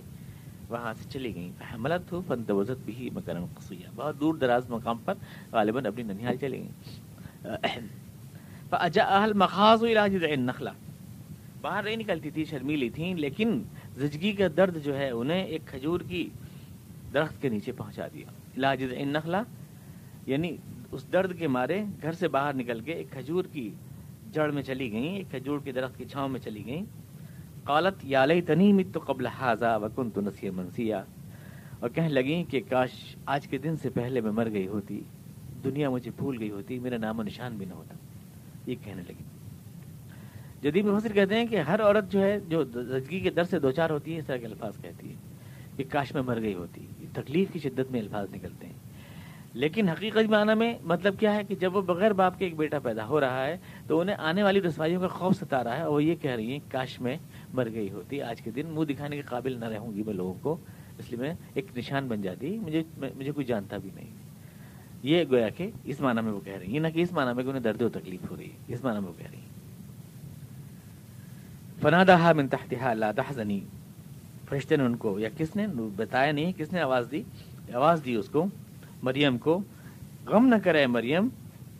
[0.69, 4.97] وہاں سے چلی گئیں۔ حملت ہو فن توزت بھی مکرم قصیہ بہت دور دراز مقام
[5.05, 5.13] پر
[5.51, 7.79] غالباً اپنی ننیال چلی گئیں۔
[9.35, 10.71] مخاص علاج نخلا
[11.61, 13.61] باہر نہیں نکلتی تھی شرمیلی تھیں، لیکن
[13.97, 16.27] زچگی کا درد جو ہے، انہیں ایک کھجور کی
[17.13, 19.41] درخت کے نیچے پہنچا دیا۔ علاج نخلا
[20.25, 20.55] یعنی
[20.91, 23.69] اس درد کے مارے گھر سے باہر نکل کے ایک کھجور کی
[24.31, 26.83] جڑ میں چلی گئیں، ایک کھجور کے درخت کی چھاؤں میں چلی گئیں۔
[27.63, 31.03] قالت، یا لئی تنی مت تو قبل حاضہ وکن تو نسی منسیا
[31.79, 35.01] اور کہنے لگیں کہ کاش آج کے دن سے پہلے میں مر گئی ہوتی،
[35.63, 37.95] دنیا مجھے بھول گئی ہوتی، میرا نام و نشان بھی نہ ہوتا۔
[38.65, 39.23] یہ کہنے لگی
[40.61, 43.71] جدید مفسر کہتے ہیں کہ ہر عورت جو ہے، جو زچگی کے در سے دو
[43.71, 45.15] چار ہوتی ہے اس طرح کے الفاظ کہتی ہے
[45.75, 48.70] کہ کاش میں مر گئی ہوتی تکلیف کی شدت میں الفاظ نکلتے ہیں۔
[49.53, 52.79] لیکن حقیقت معنی میں مطلب کیا ہے کہ جب وہ بغیر باپ کے ایک بیٹا
[52.79, 55.91] پیدا ہو رہا ہے تو انہیں آنے والی رسوائیوں کا خوف ستا رہا ہے اور
[55.91, 57.17] وہ یہ کہہ رہی ہیں کاش میں
[57.53, 60.33] مر گئی ہوتی، آج کے دن منہ دکھانے کے قابل نہ رہوں گی میں لوگوں
[60.41, 60.57] کو۔
[60.99, 64.09] اس لیے میں ایک نشان بن جاتی، مجھے مجھے کوئی جانتا بھی نہیں۔
[65.03, 67.43] یہ گویا کہ اس معنی میں وہ کہہ رہی ہیں نہ کہ اس معنی میں
[67.43, 69.51] کہ انہیں درد و تکلیف ہو رہی ہے۔ اس معنی میں وہ کہہ رہی ہیں۔
[71.81, 73.59] فنادہ من تحتها اللہ تحزنی
[74.49, 77.23] فرشتے نے ان کو، یا کس نے بتایا نہیں، کس نے آواز دی؟
[77.73, 78.45] آواز دی اس کو۔
[79.03, 79.63] مریم کو،
[80.25, 81.27] غم نہ کرے مریم،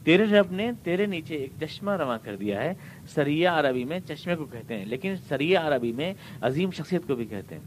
[0.03, 2.73] تیرے رب نے تیرے نیچے ایک چشمہ رواں کر دیا ہے۔
[3.09, 7.25] سریا عربی میں چشمے کو کہتے ہیں، لیکن سریا عربی میں عظیم شخصیت کو بھی
[7.25, 7.61] کہتے ہیں۔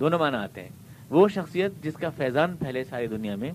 [0.00, 0.68] دونوں معنی آتے ہیں۔
[1.10, 3.52] وہ شخصیت جس کا فیضان پھیلے ساری دنیا میں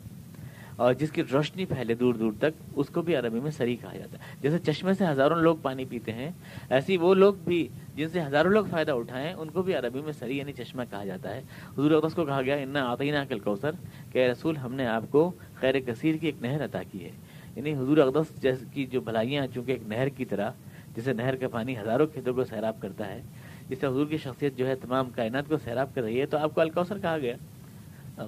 [0.75, 3.97] اور جس کی روشنی پھیلے دور دور تک، اس کو بھی عربی میں سری کہا
[3.97, 6.31] جاتا ہے۔ جیسے چشمے سے ہزاروں لوگ پانی پیتے ہیں،
[6.69, 10.13] ایسی وہ لوگ بھی جن سے ہزاروں لوگ فائدہ اٹھائیں، ان کو بھی عربی میں
[10.13, 11.39] سری یعنی چشمہ کہا جاتا ہے۔
[11.73, 13.71] حضور اقدس کو کہا گیا ان آتی نا کل کوثر
[14.11, 17.11] کہ رسول، ہم نے آپ کو خیر کثیر کی ایک نہر عطا کی ہے۔
[17.55, 20.51] یعنی حضور اقدس جیس کی جو بھلائیاں چونکہ ایک نہر کی طرح،
[20.95, 23.21] جسے نہر کا پانی ہزاروں کھیتوں کو سیراب کرتا ہے،
[23.69, 26.37] جس سے حضور کی شخصیت جو ہے تمام کائنات کو سیراب کر رہی ہے، تو
[26.37, 27.35] آپ کو الکوثر کہا گیا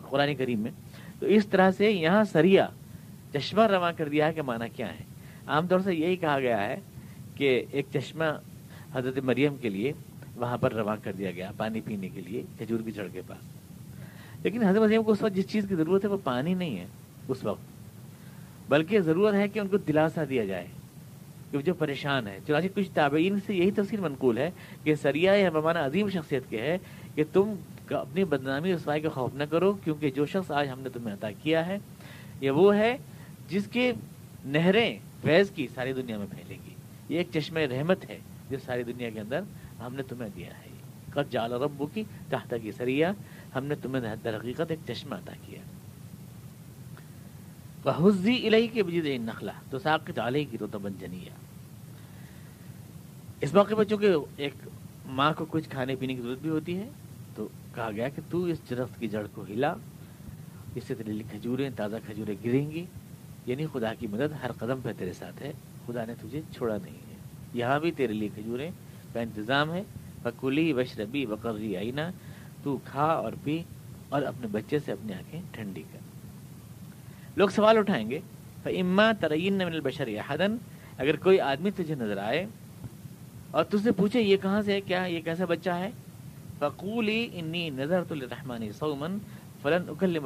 [0.10, 0.72] قرآن کریم میں۔
[1.20, 2.68] تو اس طرح سے یہاں سریا،
[3.34, 5.04] چشمہ رواں کر دیا ہے کہ معنی کیا ہے۔
[5.48, 6.76] عام طور سے یہی کہا گیا ہے
[7.36, 8.24] کہ ایک چشمہ
[8.94, 9.94] حضرت مریم کے لیے
[10.36, 13.58] وہاں پر رواں کر دیا گیا، پانی پینے کے لیے، کھجور کی جڑ کے پاس۔
[14.44, 16.86] لیکن حضرت مریم کو اس وقت جس چیز کی ضرورت ہے وہ پانی نہیں ہے
[17.28, 17.62] اس وقت،
[18.70, 20.68] بلکہ ضرورت ہے کہ ان کو دلاسا دیا جائے
[21.52, 24.52] کہ جو پریشان ہے۔ چنانچہ کچھ تابعین سے یہی تفصیل منقول ہے
[24.84, 26.78] کہ سریا یا ممانہ عظیم شخصیت کے ہے
[27.16, 27.54] کہ تم
[27.96, 31.32] اپنی بدنامی رسوائی کا خوف نہ کرو، کیونکہ جو شخص آج ہم نے تمہیں عطا
[31.32, 31.78] کیا ہے،
[32.42, 32.98] یہ وہ ہے
[33.50, 33.94] جس کے
[34.46, 36.74] نہریں فیض کی ساری دنیا میں پھیلیں گی۔
[37.10, 38.20] یہ ایک چشمہ رحمت ہے
[38.50, 39.42] جو ساری دنیا کے اندر
[39.80, 40.70] ہم نے تمہیں دیا ہے۔
[41.14, 43.12] قد جال ربو کی تحت کی سریا،
[43.56, 45.62] ہم نے تمہیں در حقیقت ایک چشمہ عطا کیا۔
[47.98, 51.30] حزی الہی کے بجید نخلا تو ساقت علیہ کی تو بن جنیا
[53.42, 54.54] اس موقع پر چونکہ ایک
[55.06, 56.90] ماں کو کچھ کھانے پینے کی ضرورت بھی ہوتی ہے
[57.78, 59.74] کہا گیا کہ تو اس درخت کی جڑ کو ہلا،
[60.76, 62.86] اس سے تیرے کھجوریں تازہ کھجوریں گریں گی
[63.46, 65.52] یعنی خدا کی مدد ہر قدم پہ تیرے ساتھ ہے،
[65.86, 67.16] خدا نے تجھے چھوڑا نہیں ہے۔
[67.54, 68.70] یہاں بھی تیرے لیے کھجوریں
[69.14, 69.84] کا انتظام ہے۔
[70.24, 72.02] بکلی وشربی بقرری آئینہ
[72.64, 73.62] تو کھا اور پی
[74.10, 76.00] اور اپنے بچے سے اپنی آنکھیں ٹھنڈی کر۔
[77.38, 78.20] لوگ سوال اٹھائیں گے
[78.66, 80.56] اما ترین من البشر حدن
[80.98, 82.46] اگر کوئی آدمی تجھے نظر آئے
[83.52, 85.90] اور تجھ سے پوچھے یہ کہاں سے ہے، کیا یہ کیسا بچہ ہے؟
[86.60, 89.18] فقولی انی نظر تو رحمانی سومن
[89.62, 90.18] فلن اکل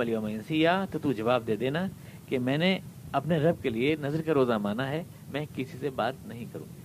[0.47, 1.87] سیاح تو تو جواب دے دینا
[2.29, 2.79] کہ میں نے
[3.11, 6.65] اپنے رب کے لیے نظر کا روزہ مانا ہے، میں کسی سے بات نہیں کروں
[6.65, 6.81] گی۔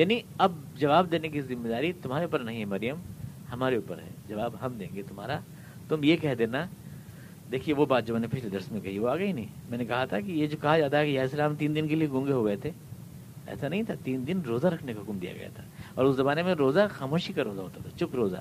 [0.00, 2.96] یعنی اب جواب دینے کی ذمہ داری تمہارے اوپر نہیں ہے، مریم،
[3.52, 5.38] ہمارے اوپر ہے۔ جواب ہم دیں گے تمہارا۔
[5.88, 6.66] تم یہ کہہ دینا،
[7.52, 9.78] دیکھیے وہ بات جو میں نے پچھلے درس میں کہی وہ آ گئی نہیں۔ میں
[9.78, 12.08] نے کہا تھا کہ یہ جو کہا جاتا ہے کہ السلام تین دن کے لیے
[12.08, 12.70] گونگے ہو گئے تھے،
[13.46, 15.62] ایسا نہیں تھا، تین دن روزہ رکھنے کا حکم دیا گیا تھا۔
[15.96, 18.36] اور اس زمانے میں روزہ خاموشی کا روزہ ہوتا تھا، چپ روزہ۔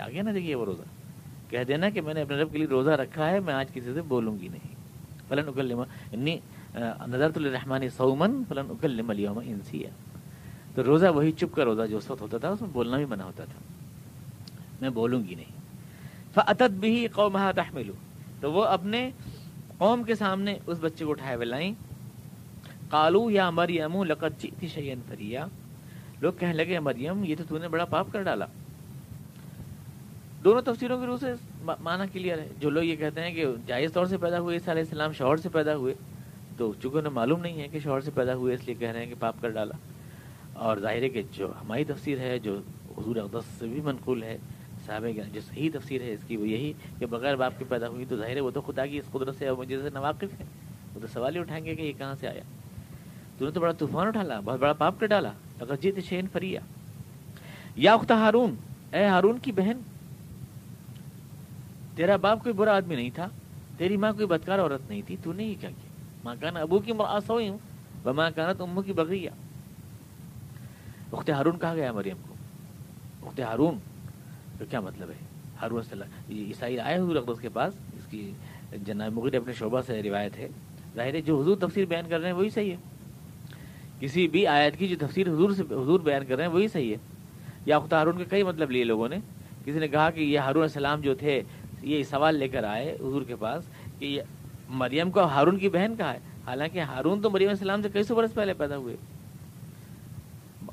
[0.00, 0.82] آ گیا نا دیکھیے وہ روزہ۔
[1.48, 3.94] کہہ دینا کہ میں نے اپنے رب کے لیے روزہ رکھا ہے، میں آج کسی
[3.94, 4.74] سے بولوں گی نہیں۔
[5.28, 6.38] فلاں اکلما انی
[7.06, 9.88] نظرت الرحمانی سومن فلاں اکلم اليوم انسیا۔
[10.74, 13.04] تو روزہ وہی چپ کا روزہ جو اس وقت ہوتا تھا، اس میں بولنا بھی
[13.04, 13.60] منع ہوتا تھا۔
[14.80, 15.60] میں بولوں گی نہیں۔
[16.34, 17.92] فعتت بھی قومہ تحملو۔
[18.40, 19.10] تو وہ اپنے
[19.78, 21.74] قوم کے سامنے اس بچے کو اٹھائے ہوئے لائیں۔
[22.90, 25.46] کالو یا مریم لقت جیتی شیئن فریا
[26.20, 28.46] لوگ کہنے لگے مریم، یہ تو تو نے بڑا پاپ کر ڈالا۔
[30.44, 31.32] دونوں تفسیروں کے روح سے
[31.64, 34.68] معنی کلیئر ہے۔ جو لوگ یہ کہتے ہیں کہ جائز طور سے پیدا ہوئے، عیسیٰ
[34.68, 35.94] علیہ السلام شوہر سے پیدا ہوئے،
[36.56, 38.98] تو چونکہ انہیں معلوم نہیں ہے کہ شوہر سے پیدا ہوئے، اس لیے کہہ رہے
[38.98, 39.74] ہیں کہ پاپ کر ڈالا۔
[40.52, 42.60] اور ظاہر ہے کہ جو ہماری تفسیر ہے، جو
[42.98, 44.38] حضور اقدس سے بھی منقول ہے
[44.86, 48.04] صاحب جو صحیح تفسیر ہے، اس کی وہ یہی کہ بغیر باپ کے پیدا ہوئی
[48.08, 50.44] تو ظاہر ہے وہ تو خدا کی اس قدرت سے مجھے سے نواقف ہے۔
[50.94, 52.42] وہ تو سوال ہی اٹھائیں گے کہ یہ کہاں سے آیا۔
[53.38, 56.60] تو نے تو بڑا طوفان اٹھالا، بہت بڑا پاپ کر ڈالا۔ اگر جیت شین فریا
[57.76, 58.54] یا اختہ ہارون،
[58.92, 59.80] اے ہارون کی بہن،
[61.96, 63.28] تیرا باپ کوئی برا آدمی نہیں تھا،
[63.76, 65.90] تیری ماں کوئی بدکار عورت نہیں تھی، تو نے یہ کیا کیا؟
[66.24, 67.58] ماں کانا ابو کی ہوئی ہوں
[68.04, 69.30] ماں کانا تو امو کی بغیا
[71.12, 72.34] اخت ہارون کہا گیا مریم کو؟
[73.26, 73.78] اخت ہارون،
[74.58, 75.14] تو کیا مطلب ہے؟
[75.62, 78.32] ہارون صلی اللہ عیسائی آئے حضور اقدس کے پاس، اس کی
[78.86, 80.48] جناب مغیر اپنے شعبہ سے روایت ہے۔
[80.94, 82.76] ظاہر ہے جو حضور تفسیر بیان کر رہے ہیں، وہی صحیح ہے۔
[84.00, 86.90] کسی بھی آیت کی جو تفسیر حضور سے حضور بیان کر رہے ہیں، وہی صحیح
[86.90, 86.96] ہے۔
[87.66, 89.16] یا اخت ہارون کے کئی مطلب لیے لوگوں نے۔
[89.64, 91.42] کسی نے کہا کہ یہ ہارون السلام جو تھے،
[91.82, 93.64] یہ سوال لے کر آئے حضور کے پاس
[93.98, 94.20] کہ
[94.68, 98.14] مریم کو ہارون کی بہن کہا ہے۔ حالانکہ ہارون تو مریم السلام سے کئی سو
[98.14, 98.96] برس پہلے پیدا ہوئے۔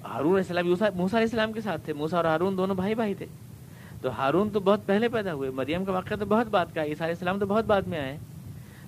[0.04, 3.26] ہارون السلام موسا علیہ السلام کے ساتھ تھے۔ موسا اور ہارون دونوں بھائی بھائی تھے۔
[4.02, 6.88] تو ہارون تو بہت پہلے پیدا ہوئے۔ مریم کا واقعہ تو بہت بات کا ہے۔
[6.88, 8.18] عیسیٰ علیہ السلام تو بہت بعد میں آئے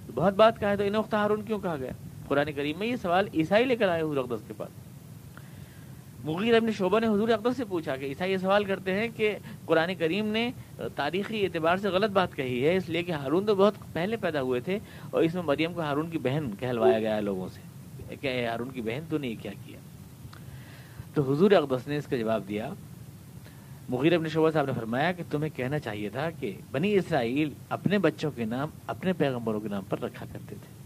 [0.07, 1.91] تو بہت بات کا ہے تو انوختہ ہارون کیوں کہا گیا؟
[2.29, 4.69] قرآن کریم میں یہ سوال عیسائی لے کر آئے حضور اقدس کے پاس۔
[6.23, 9.37] مغیر ابن شعبہ نے حضور اقدس سے پوچھا کہ عیسائی یہ سوال کرتے ہیں کہ
[9.65, 10.51] قرآن کریم نے
[10.95, 14.41] تاریخی اعتبار سے غلط بات کہی ہے، اس لیے کہ ہارون تو بہت پہلے پیدا
[14.41, 17.69] ہوئے تھے اور اس میں مریم کو ہارون کی بہن کہلوایا گیا ہے لوگوں سے۔
[18.21, 19.79] کہ ہارون کی بہن تو نے کیا کیا؟
[21.13, 22.69] تو حضور اقدس نے اس کا جواب دیا۔
[23.89, 27.97] مغیر ابن شعبہ صاحب نے فرمایا کہ تمہیں کہنا چاہیے تھا کہ بنی اسرائیل اپنے
[27.97, 30.78] بچوں کے نام، اپنے پیغمبروں کے نام پر رکھا کرتے تھے۔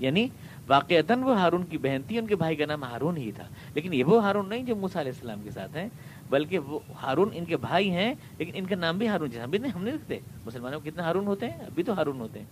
[0.00, 0.28] یعنی
[0.68, 3.94] واقعتاً وہ ہارون کی بہن تھی، ان کے بھائی کا نام ہارون ہی تھا۔ لیکن
[3.94, 5.88] یہ وہ ہارون نہیں جو موسا علیہ السلام کے ساتھ ہیں،
[6.30, 9.58] بلکہ وہ ہارون ان کے بھائی ہیں، لیکن ان کا نام بھی ہارون، جیسا ابھی
[9.58, 12.46] نہیں، ہم نہیں رکھتے۔ مسلمانوں کو کتنے ہارون ہوتے ہیں؟ ابھی تو ہارون ہوتے ہیں۔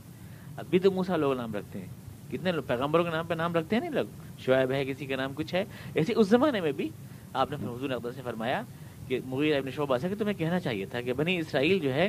[0.57, 1.87] ابھی تو موسا لوگ نام رکھتے ہیں۔
[2.33, 4.07] کتنے لوگ، پیغمبروں کے نام پہ نام رکھتے ہیں نہیں لوگ؟
[4.39, 6.89] شعیب ہے، کسی کا نام کچھ ہے۔ ایسے اس زمانے میں بھی
[7.33, 8.63] آپ نے حضور اقدس سے فرمایا
[9.09, 12.09] کہ مغیر ابن شعبہ سے کہ تمہیں کہنا چاہیے تھا کہ بنی اسرائیل جو ہے،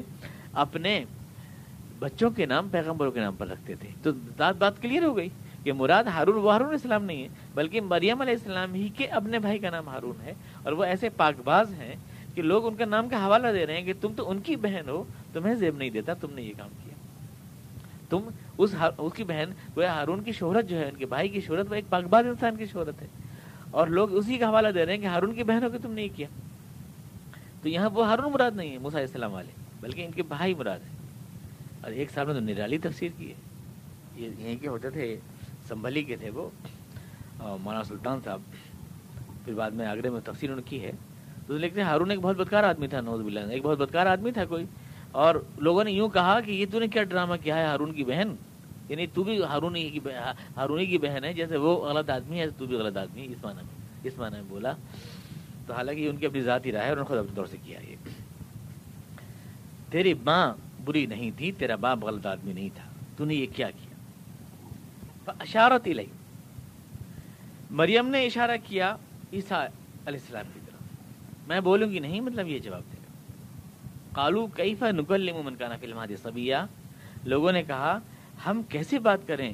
[0.54, 1.06] اپنے
[2.00, 5.30] بچوں کے نام پیغمبروں کے نام پر رکھتے تھے۔ تو بات بات کلیئر ہو گئی
[5.64, 9.40] کہ مراد ہارون، وہ ہارون اسلام نہیں ہے، بلکہ مریم علیہ السلام ہی کے اپنے
[9.40, 10.34] بھائی کا نام ہارون ہے،
[10.64, 11.96] اور وہ ایسے پاک باز ہیں
[12.36, 14.56] کہ لوگ ان کا نام کا حوالہ دے رہے ہیں کہ تم تو ان کی
[14.56, 16.94] بہن ہو، تمہیں زیب نہیں دیتا، تم نے یہ کام کیا۔
[18.10, 21.42] تم اس اس کی بہن وہ ہارون کی شہرت جو ہے، ان کے بھائی کی
[21.42, 23.08] شہرت، وہ ایک پاک باز انسان کی شہرت ہے۔
[23.72, 25.92] اور لوگ اسی کا حوالہ دے رہے ہیں کہ ہارون کی بہن ہو کہ تم
[25.92, 26.28] نے یہ کیا۔
[27.62, 30.80] تو یہاں وہ ہارون مراد نہیں ہے موسا السلام والے، بلکہ ان کے بھائی مراد
[30.80, 30.99] ہیں۔
[31.90, 33.36] اور ایک سال میں تو نرالی تفسیر کی ہے۔
[34.16, 35.20] یہ یہیں کے ہوتے تھے،
[35.68, 36.50] سنبھلی کے تھے وہ
[37.40, 38.42] مولانا سلطان صاحب۔
[39.46, 40.92] پھر بعد میں آگرے میں تفسیر انہوں نے کی ہے۔
[41.48, 44.32] تو لکھتے ہیں ہارون ایک بہت بدکار آدمی تھا نوز بلّہ ایک بہت بدکار آدمی
[44.32, 44.66] تھا کوئی۔
[45.12, 48.04] اور لوگوں نے یوں کہا کہ یہ تو نے کیا ڈرامہ کیا ہے، ہارون کی
[48.04, 48.36] بہن؟
[48.90, 50.00] یعنی تو بھی ہارونی کی
[50.56, 53.62] ہارونی کی بہن ہے، جیسے وہ غلط آدمی ہے، تو بھی غلط آدمی، اس معنی
[53.62, 54.72] میں، اس معنی میں بولا۔
[55.68, 57.80] تو حالانکہ ان کی اپنی ذاتی رائے اور انہوں نے خود اپنے طور سے کیا
[57.88, 57.96] یہ
[59.90, 60.54] تیری ماں
[60.86, 62.84] بری نہیں تھی، تیرا باپ غلط آدمی نہیں تھا۔
[63.18, 63.90] تو نے یہ کیا کیا؟
[65.40, 66.06] اشارت الہی
[67.72, 68.96] مریم نے اشارہ کیا
[69.34, 69.60] عیسیٰ
[70.06, 70.80] علیہ السلام کی طرف۔
[71.48, 73.34] میں بولوں گی نہیں مطلب یہ جواب دے۔ گا
[74.14, 76.56] کالو کیفا نکل من کا فلم سبیہ
[77.26, 78.00] لوگوں نے کہا،
[78.46, 79.54] ہم کیسے بات کریں؟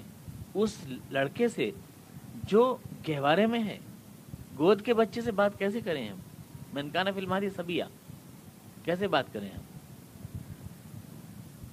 [0.54, 0.76] اس
[1.12, 1.72] لڑکے سے
[2.44, 2.78] جو
[3.10, 3.78] گہوارے میں ہے۔
[4.58, 6.18] گود کے بچے سے بات کیسے کریں ہم؟
[6.74, 7.84] منکانہ فلم سبیہ
[8.84, 9.75] کیسے بات کریں ہم؟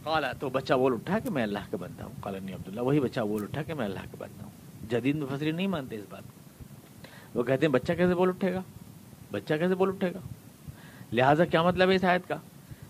[0.04, 3.20] کالا تو بچہ بول اٹھا کہ میں اللہ کا بنتا ہوں؟ کالانی عبداللہ، وہی بچہ
[3.20, 4.50] بول اٹھا کہ میں اللہ کا بنتا ہوں۔
[4.90, 6.42] جدید مفسری نہیں مانتے اس بات کو۔
[7.38, 8.62] وہ کہتے ہیں، بچہ کیسے بول اٹھے گا؟
[9.30, 10.18] بچہ کیسے بول اٹھے گا؟
[11.12, 12.36] لہٰذا کیا مطلب ہے اس آیت کا؟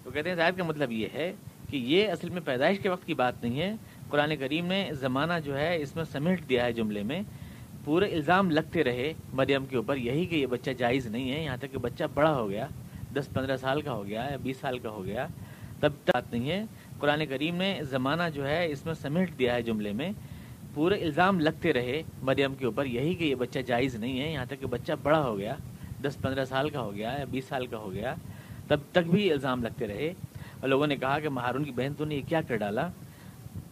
[0.05, 1.33] وہ کہتے ہیں، اس آیت کا مطلب یہ ہے
[1.71, 3.75] کہ یہ اصل میں پیدائش کے وقت کی بات نہیں ہے۔
[4.09, 7.23] قرآن کریم نے زمانہ جو ہے، اس میں سمیٹ دیا ہے جملے میں۔
[7.85, 11.57] پورے الزام لگتے رہے۔ مریم کے اوپر یہی کہ یہ بچہ جائز نہیں ہے۔ یہاں
[11.57, 12.67] تک کہ بچہ بڑا ہو گیا،
[13.15, 15.27] دس پندرہ سال کا ہو گیا یا بیس سال کا ہو گیا،
[15.81, 16.65] تب تک نہیں ہے۔
[17.03, 20.13] قرآن کریم نے زمانہ جو ہے اس میں سمیٹ دیا ہے جملے میں،
[20.75, 24.45] پورے الزام لگتے رہے مریم کے اوپر، یہی کہ یہ بچہ جائز نہیں ہے، یہاں
[24.45, 25.55] تک کہ بچہ بڑا ہو گیا،
[26.05, 28.15] دس پندرہ سال کا ہو گیا یا بیس سال کا ہو گیا،
[28.69, 30.13] تب تک بھی الزام لگتے رہے۔
[30.61, 32.89] اور لوگوں نے کہا کہ مہارون کی بہن تو نے یہ کیا کر ڈالا؟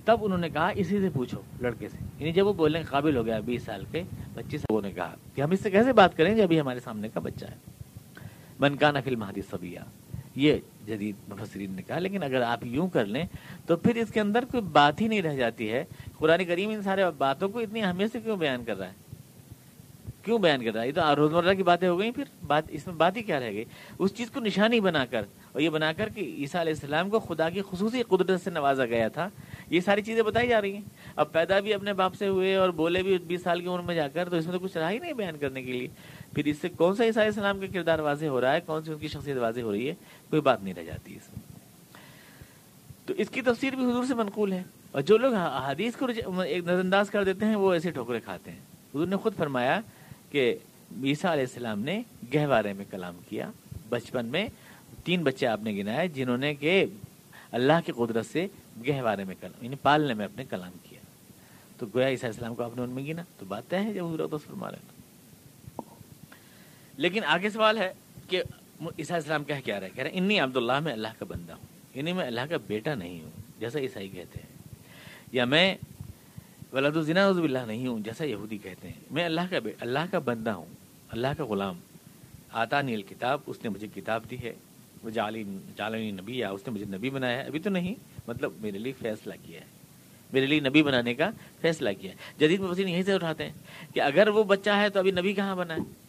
[0.04, 3.16] تب انہوں نے کہا، اسی سے پوچھو لڑکے سے۔ یعنی جب وہ بولنے کے قابل
[3.16, 4.02] ہو گیا بیس سال کے
[4.34, 7.08] پچیس لوگوں نے کہا کہ ہم اس سے کیسے بات کریں گے؟ ابھی ہمارے سامنے
[7.08, 7.56] کا بچہ ہے۔
[8.60, 9.80] من کا نفل مہادی سبیا
[10.34, 13.24] یہ جدید مفسرین نے کہا، لیکن اگر آپ یوں کر لیں
[13.66, 15.84] تو پھر اس کے اندر کوئی بات ہی نہیں رہ جاتی ہے۔
[16.18, 19.08] قرآن کریم ان سارے باتوں کو اتنی اہمیت سے کیوں بیان کر رہا ہے؟
[20.24, 22.86] کیوں بیان کر رہا ہے؟ یہ تو روزمرہ کی باتیں ہو گئی پھر۔ بات، اس
[22.86, 23.64] میں بات ہی کیا رہ گئی؟
[23.98, 27.18] اس چیز کو نشانی بنا کر، اور یہ بنا کر کہ عیسیٰ علیہ السلام کو
[27.18, 29.28] خدا کی خصوصی قدرت سے نوازا گیا تھا۔
[29.70, 30.80] یہ ساری چیزیں بتائی جا رہی ہیں۔
[31.16, 33.94] اب پیدا بھی اپنے باپ سے ہوئے اور بولے بھی بیس سال کی عمر میں
[33.94, 35.88] جا کر، تو اس میں تو کچھ رہا ہی نہیں بیان کرنے کے لیے۔
[36.34, 38.82] پھر اس سے کون سا عیسیٰ علیہ السلام کا کردار واضح ہو رہا ہے؟ کون
[38.82, 39.94] سی ان کی شخصیت واضح ہو رہی ہے؟
[40.30, 41.58] کوئی بات نہیں رہ جاتی اس میں۔
[43.06, 46.06] تو اس کی تفسیر بھی حضور سے منقول ہے۔ اور جو لوگ حدیث کو
[46.40, 49.80] ایک نظر انداز کر دیتے ہیں، وہ ایسے ٹھوکرے کھاتے ہیں۔ حضور نے خود فرمایا
[50.30, 50.56] کہ
[51.04, 52.02] عیسیٰ علیہ السلام نے
[52.34, 53.50] گہوارے میں کلام کیا۔
[53.88, 54.46] بچپن میں
[55.04, 56.84] تین بچے آپ نے گنائے، جنہوں نے کہ
[57.52, 58.46] اللہ کی قدرت سے
[58.88, 61.00] گہوارے میں کلام یعنی پالنے میں اپنے کلام کیا۔
[61.78, 64.06] تو گویا عیسیٰ السلام کو آپ نے ان میں گنا۔ تو بات طے ہے جب
[64.06, 64.99] حضور فرما رہے
[67.00, 67.92] لیکن آگے سوال ہے
[68.28, 68.42] کہ
[68.98, 72.12] عیسیٰ السلام کہہ کیا رہے کہہ رہے انی عبداللہ، میں اللہ کا بندہ ہوں۔ یعنی
[72.12, 74.56] میں اللہ کا بیٹا نہیں ہوں، جیسا عیسائی کہتے ہیں۔
[75.32, 75.74] یا میں
[76.72, 80.18] ولاد الزنا رضب اللہ نہیں ہوں، جیسا یہودی کہتے ہیں۔ میں اللہ کا اللہ کا
[80.18, 80.64] بندہ ہوں،
[81.10, 81.78] اللہ کا غلام۔
[82.52, 84.52] آتا نیل کتاب اس نے مجھے کتاب دی ہے۔
[85.02, 85.44] وہ جعلی
[85.76, 87.94] جالنی نبی یا اس نے مجھے نبی بنایا ہے۔ ابھی تو نہیں
[88.26, 89.66] مطلب میرے لیے فیصلہ کیا ہے۔
[90.32, 93.52] میرے لیے نبی بنانے کا فیصلہ کیا ہے۔ جدید مفسرین یہیں سے اٹھاتے ہیں
[93.94, 95.99] کہ اگر وہ بچہ ہے تو ابھی نبی کہاں بنا ہے؟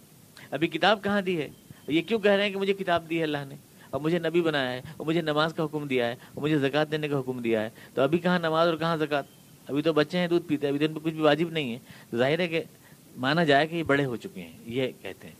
[0.51, 1.47] ابھی کتاب کہاں دی ہے؟
[1.87, 3.55] یہ کیوں کہہ رہے ہیں کہ مجھے کتاب دی ہے اللہ نے؟
[3.89, 6.91] اور مجھے نبی بنایا ہے، اور مجھے نماز کا حکم دیا ہے، اور مجھے زکوٰۃ
[6.91, 9.23] دینے کا حکم دیا ہے۔ تو ابھی کہاں نماز اور کہاں زکوٰۃ؟
[9.67, 11.73] ابھی تو بچے ہیں، دودھ پیتے ہیں، ابھی تو ان پہ کچھ بھی واجب نہیں
[11.73, 11.79] ہے۔
[12.17, 12.63] ظاہر ہے کہ
[13.17, 15.35] مانا جائے کہ یہ بڑے ہو چکے ہیں، یہ کہتے ہیں۔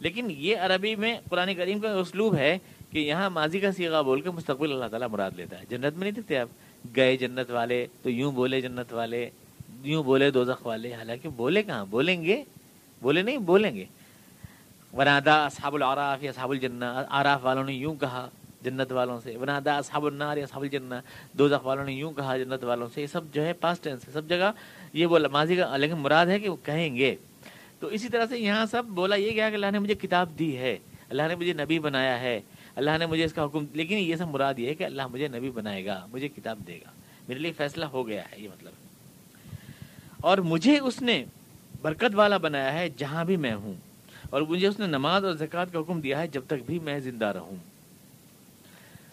[0.00, 2.58] لیکن یہ عربی میں قرآن کریم کا اسلوب ہے
[2.90, 6.00] کہ یہاں ماضی کا سیگا بول کے مستقبل اللہ تعالیٰ مراد لیتا ہے۔ جنت میں
[6.00, 6.48] نہیں دیکھتے آپ؟
[6.96, 9.30] گئے جنت والے تو یوں بولے جنت والے،
[9.82, 12.44] یوں بولے دوزخ والے، حالانکہ بولے کہاں؟ بولیں گے؟
[13.00, 13.84] بولے نہیں، بولیں گے۔
[14.92, 18.28] ونادا اصحاب العراف یا اصحاب الجنہ آراف والوں نے یوں کہا،
[18.62, 19.36] جنت والوں سے.
[19.36, 20.94] ونادا اصحاب النار یا اصحاب الجنہ
[21.38, 23.02] دوزخ والوں نے یوں کہا جنت والوں سے.
[23.02, 24.12] یہ سب جو ہے پاسٹ ٹینس ہے.
[24.12, 24.50] سب جگہ
[24.92, 27.14] یہ بولا ماضی کا، لیکن مراد ہے کہ وہ کہیں گے.
[27.80, 30.56] تو اسی طرح سے یہاں سب بولا یہ گیا کہ اللہ نے مجھے کتاب دی
[30.58, 30.78] ہے.
[31.08, 32.40] اللہ نے مجھے نبی بنایا ہے.
[32.76, 35.28] اللہ نے مجھے اس کا حکم، لیکن یہ سب مراد یہ ہے کہ اللہ مجھے
[35.28, 36.90] نبی بنائے گا، مجھے کتاب دے گا.
[37.28, 38.72] میرے لیے فیصلہ ہو گیا ہے، یہ مطلب.
[40.20, 41.24] اور مجھے اس نے
[41.82, 43.74] برکت والا بنایا ہے جہاں بھی میں ہوں.
[44.30, 47.00] اور مجھے اس نے نماز اور زکوٰۃ کا حکم دیا ہے جب تک بھی میں
[47.00, 47.56] زندہ رہوں۔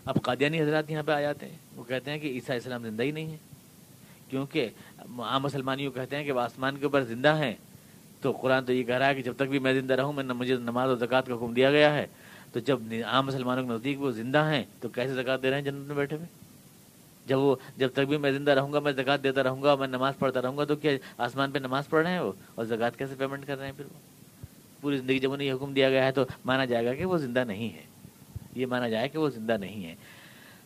[0.05, 3.03] اب قادیانی حضرات یہاں پہ آ جاتے ہیں۔ وہ کہتے ہیں کہ عیسیٰ اسلام زندہ
[3.03, 3.38] ہی نہیں ہے
[4.30, 4.70] کیونکہ
[5.20, 7.53] عام مسلمانیوں کہتے ہیں کہ وہ آسمان کے اوپر زندہ ہیں۔
[8.22, 10.24] تو قرآن تو یہ کہہ رہا ہے کہ جب تک بھی میں زندہ رہوں، میں
[10.24, 12.07] مجھے نماز اور زکوٰۃ کا حکم دیا گیا ہے۔
[12.51, 15.66] تو جب عام مسلمانوں کے نزدیک وہ زندہ ہیں، تو کیسے زکات دے رہے ہیں
[15.66, 16.28] جنت میں بیٹھے ہوئے؟
[17.26, 19.88] جب وہ جب تک بھی میں زندہ رہوں گا، میں زکات دیتا رہوں گا میں
[19.88, 22.97] نماز پڑھتا رہوں گا، تو کیا آسمان پہ نماز پڑھ رہے ہیں وہ؟ اور زکات
[22.97, 24.14] کیسے پیمنٹ کر رہے ہیں پھر وہ؟
[24.86, 27.17] پوری زندگی جب انہیں یہ حکم دیا گیا ہے تو مانا جائے گا کہ وہ
[27.17, 27.81] زندہ نہیں ہے۔
[28.55, 29.95] یہ مانا جائے کہ وہ زندہ نہیں ہے۔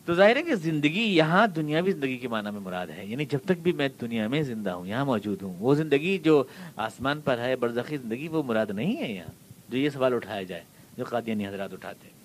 [0.06, 3.40] تو ظاہر ہے کہ زندگی یہاں دنیاوی زندگی کے معنی میں مراد ہے۔ یعنی جب
[3.46, 6.44] تک بھی میں دنیا میں زندہ ہوں، یہاں موجود ہوں، وہ زندگی جو
[6.76, 9.32] آسمان پر ہے، برزخی زندگی، وہ مراد نہیں ہے یہاں۔
[9.70, 10.64] جو یہ سوال اٹھایا جائے،
[10.98, 12.20] جو قادیانی حضرات اٹھاتے ہیں۔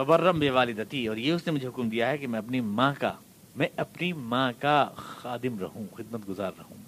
[0.00, 2.94] وبرم بے والدتی اور یہ اس نے مجھے حکم دیا ہے کہ میں اپنی ماں
[2.98, 3.12] کا،
[3.56, 6.83] میں اپنی ماں کا خادم رہوں خدمت گزار رہوں۔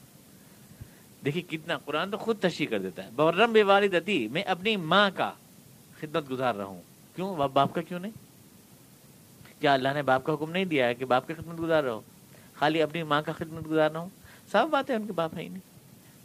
[1.26, 5.10] دیکھیے کتنا قرآن تو خود تشریح کر دیتا ہے۔ بورم بے والدتی میں اپنی ماں
[5.14, 5.32] کا
[6.00, 6.80] خدمت گزار رہوں
[7.16, 8.12] کیوں؟ باپ کا کیوں نہیں؟
[9.60, 12.00] کیا اللہ نے باپ کا حکم نہیں دیا ہے کہ باپ کی خدمت گزار رہو
[12.54, 14.08] خالی اپنی ماں کا خدمت گزار رہا ہوں؟
[14.52, 15.60] صاف بات ہے ان کے باپ ہے ہی نہیں۔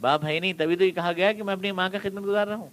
[0.00, 2.24] باپ ہے ہی نہیں، تبھی تو یہ کہا گیا کہ میں اپنی ماں کا خدمت
[2.24, 2.68] گزار رہا ہوں۔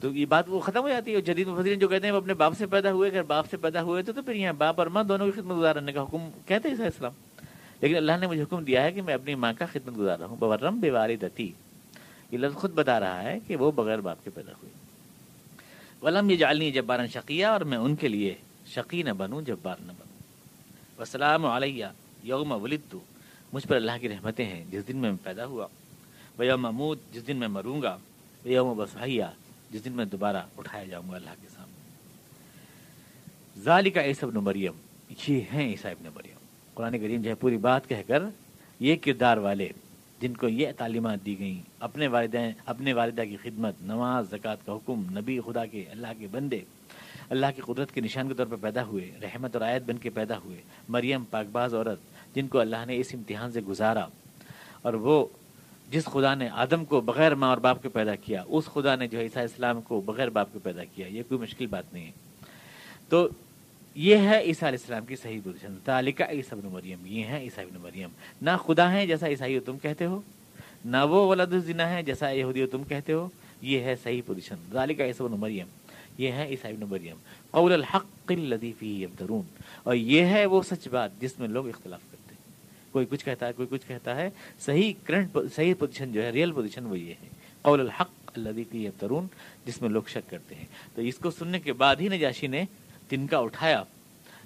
[0.00, 2.34] تو یہ بات وہ ختم ہو جاتی ہے جدید مفسرین جو کہتے ہیں وہ اپنے
[2.34, 5.04] باپ سے پیدا ہوئے، اگر باپ سے پیدا ہوئے تو پھر یہاں باپ اور ماں
[5.04, 7.12] دونوں کی خدمت گزار رہنے کا حکم کہتے ہیں اسلام
[7.82, 10.26] لیکن اللہ نے مجھے حکم دیا ہے کہ میں اپنی ماں کا خدمت گزار رہا
[10.26, 11.52] ہوں۔ بورم بے والدتی
[12.30, 14.72] یہ لفظ خود بتا رہا ہے کہ وہ بغیر باپ کے پیدا ہوئی۔
[16.02, 18.34] ولم یہ جالنی جب بارن شقیہ اور میں ان کے لیے
[18.66, 20.22] شقی نہ بنوں جب بار نہ بنوں۔
[21.00, 21.86] وسلام علیہ
[22.22, 22.98] یوم ولد تو
[23.52, 25.66] مجھ پر اللہ کی رحمتیں ہیں، جس دن میں پیدا ہوا۔
[26.38, 27.98] وہ یوم جس دن میں مروں گا۔
[28.44, 29.24] وہ یوم بسحیہ
[29.70, 32.00] جس دن میں دوبارہ اٹھایا جاؤں گا اللہ کے سامنے۔
[33.60, 34.72] ظالی کا عیسب مریم۔
[35.28, 36.41] یہ ہیں عیسیٰ ابن مریم۔
[36.74, 38.22] قرآن کریم جو ہے پوری بات کہہ کر
[38.80, 39.68] یہ کردار والے
[40.20, 44.72] جن کو یہ تعلیمات دی گئیں، اپنے والدین، اپنے والدہ کی خدمت، نماز، زکوٰۃ کا
[44.72, 46.60] حکم، نبی، خدا کے، اللہ کے بندے،
[47.30, 50.10] اللہ کی قدرت کے نشان کے طور پر پیدا ہوئے، رحمت اور آیت بن کے
[50.10, 50.56] پیدا ہوئے،
[50.88, 51.98] مریم پاک باز عورت
[52.34, 54.06] جن کو اللہ نے اس امتحان سے گزارا
[54.82, 55.26] اور وہ
[55.90, 59.06] جس خدا نے آدم کو بغیر ماں اور باپ کے پیدا کیا، اس خدا نے
[59.06, 62.06] جو ہے عیسیٰ اسلام کو بغیر باپ کے پیدا کیا، یہ کوئی مشکل بات نہیں
[62.06, 62.12] ہے۔
[63.08, 63.28] تو
[63.94, 67.64] یہ ہے عیسیٰ علیہ السلام کی صحیح پوزیشن تعلقہ عیسیٰ ابن مریم، یہ ہے عیسیٰ
[67.64, 68.08] ابن مریم۔
[68.42, 70.20] نہ خدا ہیں جیسا عیسائی تم کہتے ہو،
[70.84, 73.28] نہ وہ ولاد الزنا ہے جیسا یہودی تم کہتے ہو۔
[73.62, 75.66] یہ ہے صحیح پوزیشن ذالکہ عیسیٰ ابن مریم،
[76.18, 77.16] یہ ہے عیسیٰ ابن مریم۔
[77.50, 79.06] قول الحق الذی فیہ
[79.82, 82.52] اور یہ ہے وہ سچ بات جس میں لوگ اختلاف کرتے ہیں۔
[82.92, 84.30] کوئی کچھ کہتا ہے، کوئی کچھ کہتا ہے۔
[84.60, 87.28] صحیح کرنٹ صحیح پوزیشن جو ہے ریئل پوزیشن وہ یہ ہے۔
[87.62, 89.26] قول الحق الذی فیہ یمترون
[89.66, 90.64] جس میں لوگ شک کرتے ہیں۔
[90.94, 92.64] تو اس کو سننے کے بعد ہی نجاشی نے
[93.12, 93.82] تنکا اٹھایا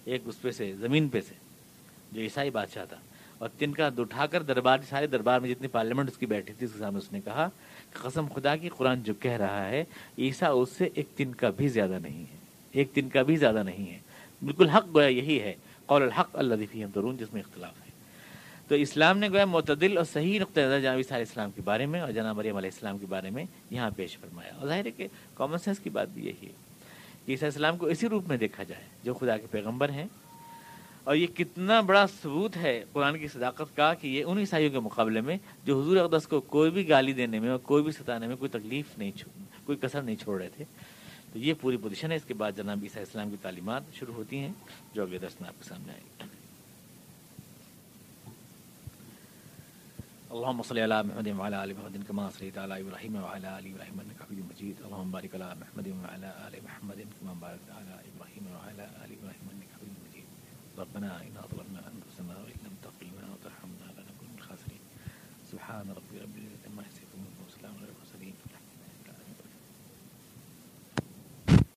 [0.05, 1.35] ایک اس پہ سے، زمین پہ سے،
[2.13, 2.97] جو عیسائی بادشاہ تھا۔
[3.39, 6.73] اور تنکا اٹھا کر دربار، سارے دربار میں جتنی پارلیمنٹ اس کی بیٹھی تھی، اس
[6.73, 7.49] کے سامنے اس نے کہا
[7.93, 9.85] کہ قسم خدا کی قرآن جو کہہ رہا ہے،
[10.19, 12.37] عیسیٰ اس سے ایک تن کا بھی زیادہ نہیں ہے۔
[12.73, 13.99] ایک تن کا بھی زیادہ نہیں ہے۔
[14.43, 15.55] بالکل حق گویا یہی ہے،
[15.87, 17.91] قول الحق اللہ دفی درون جس میں اختلاف ہے۔
[18.69, 21.87] تو اسلام نے گویا معتدل اور صحیح نقطۂ نظر جناب عیسیٰ علیہ السلام کے بارے
[21.87, 24.91] میں اور جناب مریم علیہ السلام کے بارے میں یہاں پیش فرمایا۔ اور ظاہر ہے
[24.91, 26.66] کہ کامن سینس کی بات بھی یہی ہے۔
[27.33, 30.07] عیسیٰ السلام کو اسی روپ میں دیکھا جائے، جو خدا کے پیغمبر ہیں۔
[31.05, 34.81] اور یہ کتنا بڑا ثبوت ہے قرآن کی صداقت کا کہ یہ ان عیسائیوں کے
[34.81, 38.27] مقابلے میں جو حضور اقدس کو کوئی بھی گالی دینے میں اور کوئی بھی ستانے
[38.27, 39.31] میں کوئی تکلیف نہیں چھو،
[39.65, 40.65] کوئی کثر نہیں چھوڑ رہے تھے۔
[41.33, 44.39] تو یہ پوری پوزیشن ہے۔ اس کے بعد جناب عیسیٰ اسلام کی تعلیمات شروع ہوتی
[44.39, 44.53] ہیں،
[44.95, 46.36] جو اگلے درس میں آپ کے سامنے آئے گی
[50.31, 54.19] اللهم صل على محمد وعلى ال محمد كما صليت على ابراهيم وعلى ال ابراهيم انك
[54.27, 54.77] حميد مجيد.
[54.87, 59.71] اللهم بارك على محمد وعلى ال محمد كما باركت على ابراهيم وعلى ال ابراهيم انك
[59.77, 60.29] حميد مجيد.
[60.83, 64.83] ربنا انا ظلمنا انفسنا وان لم تغفر لنا وترحمنا لنكن من الخاسرين
[65.51, 66.06] سبحان ربي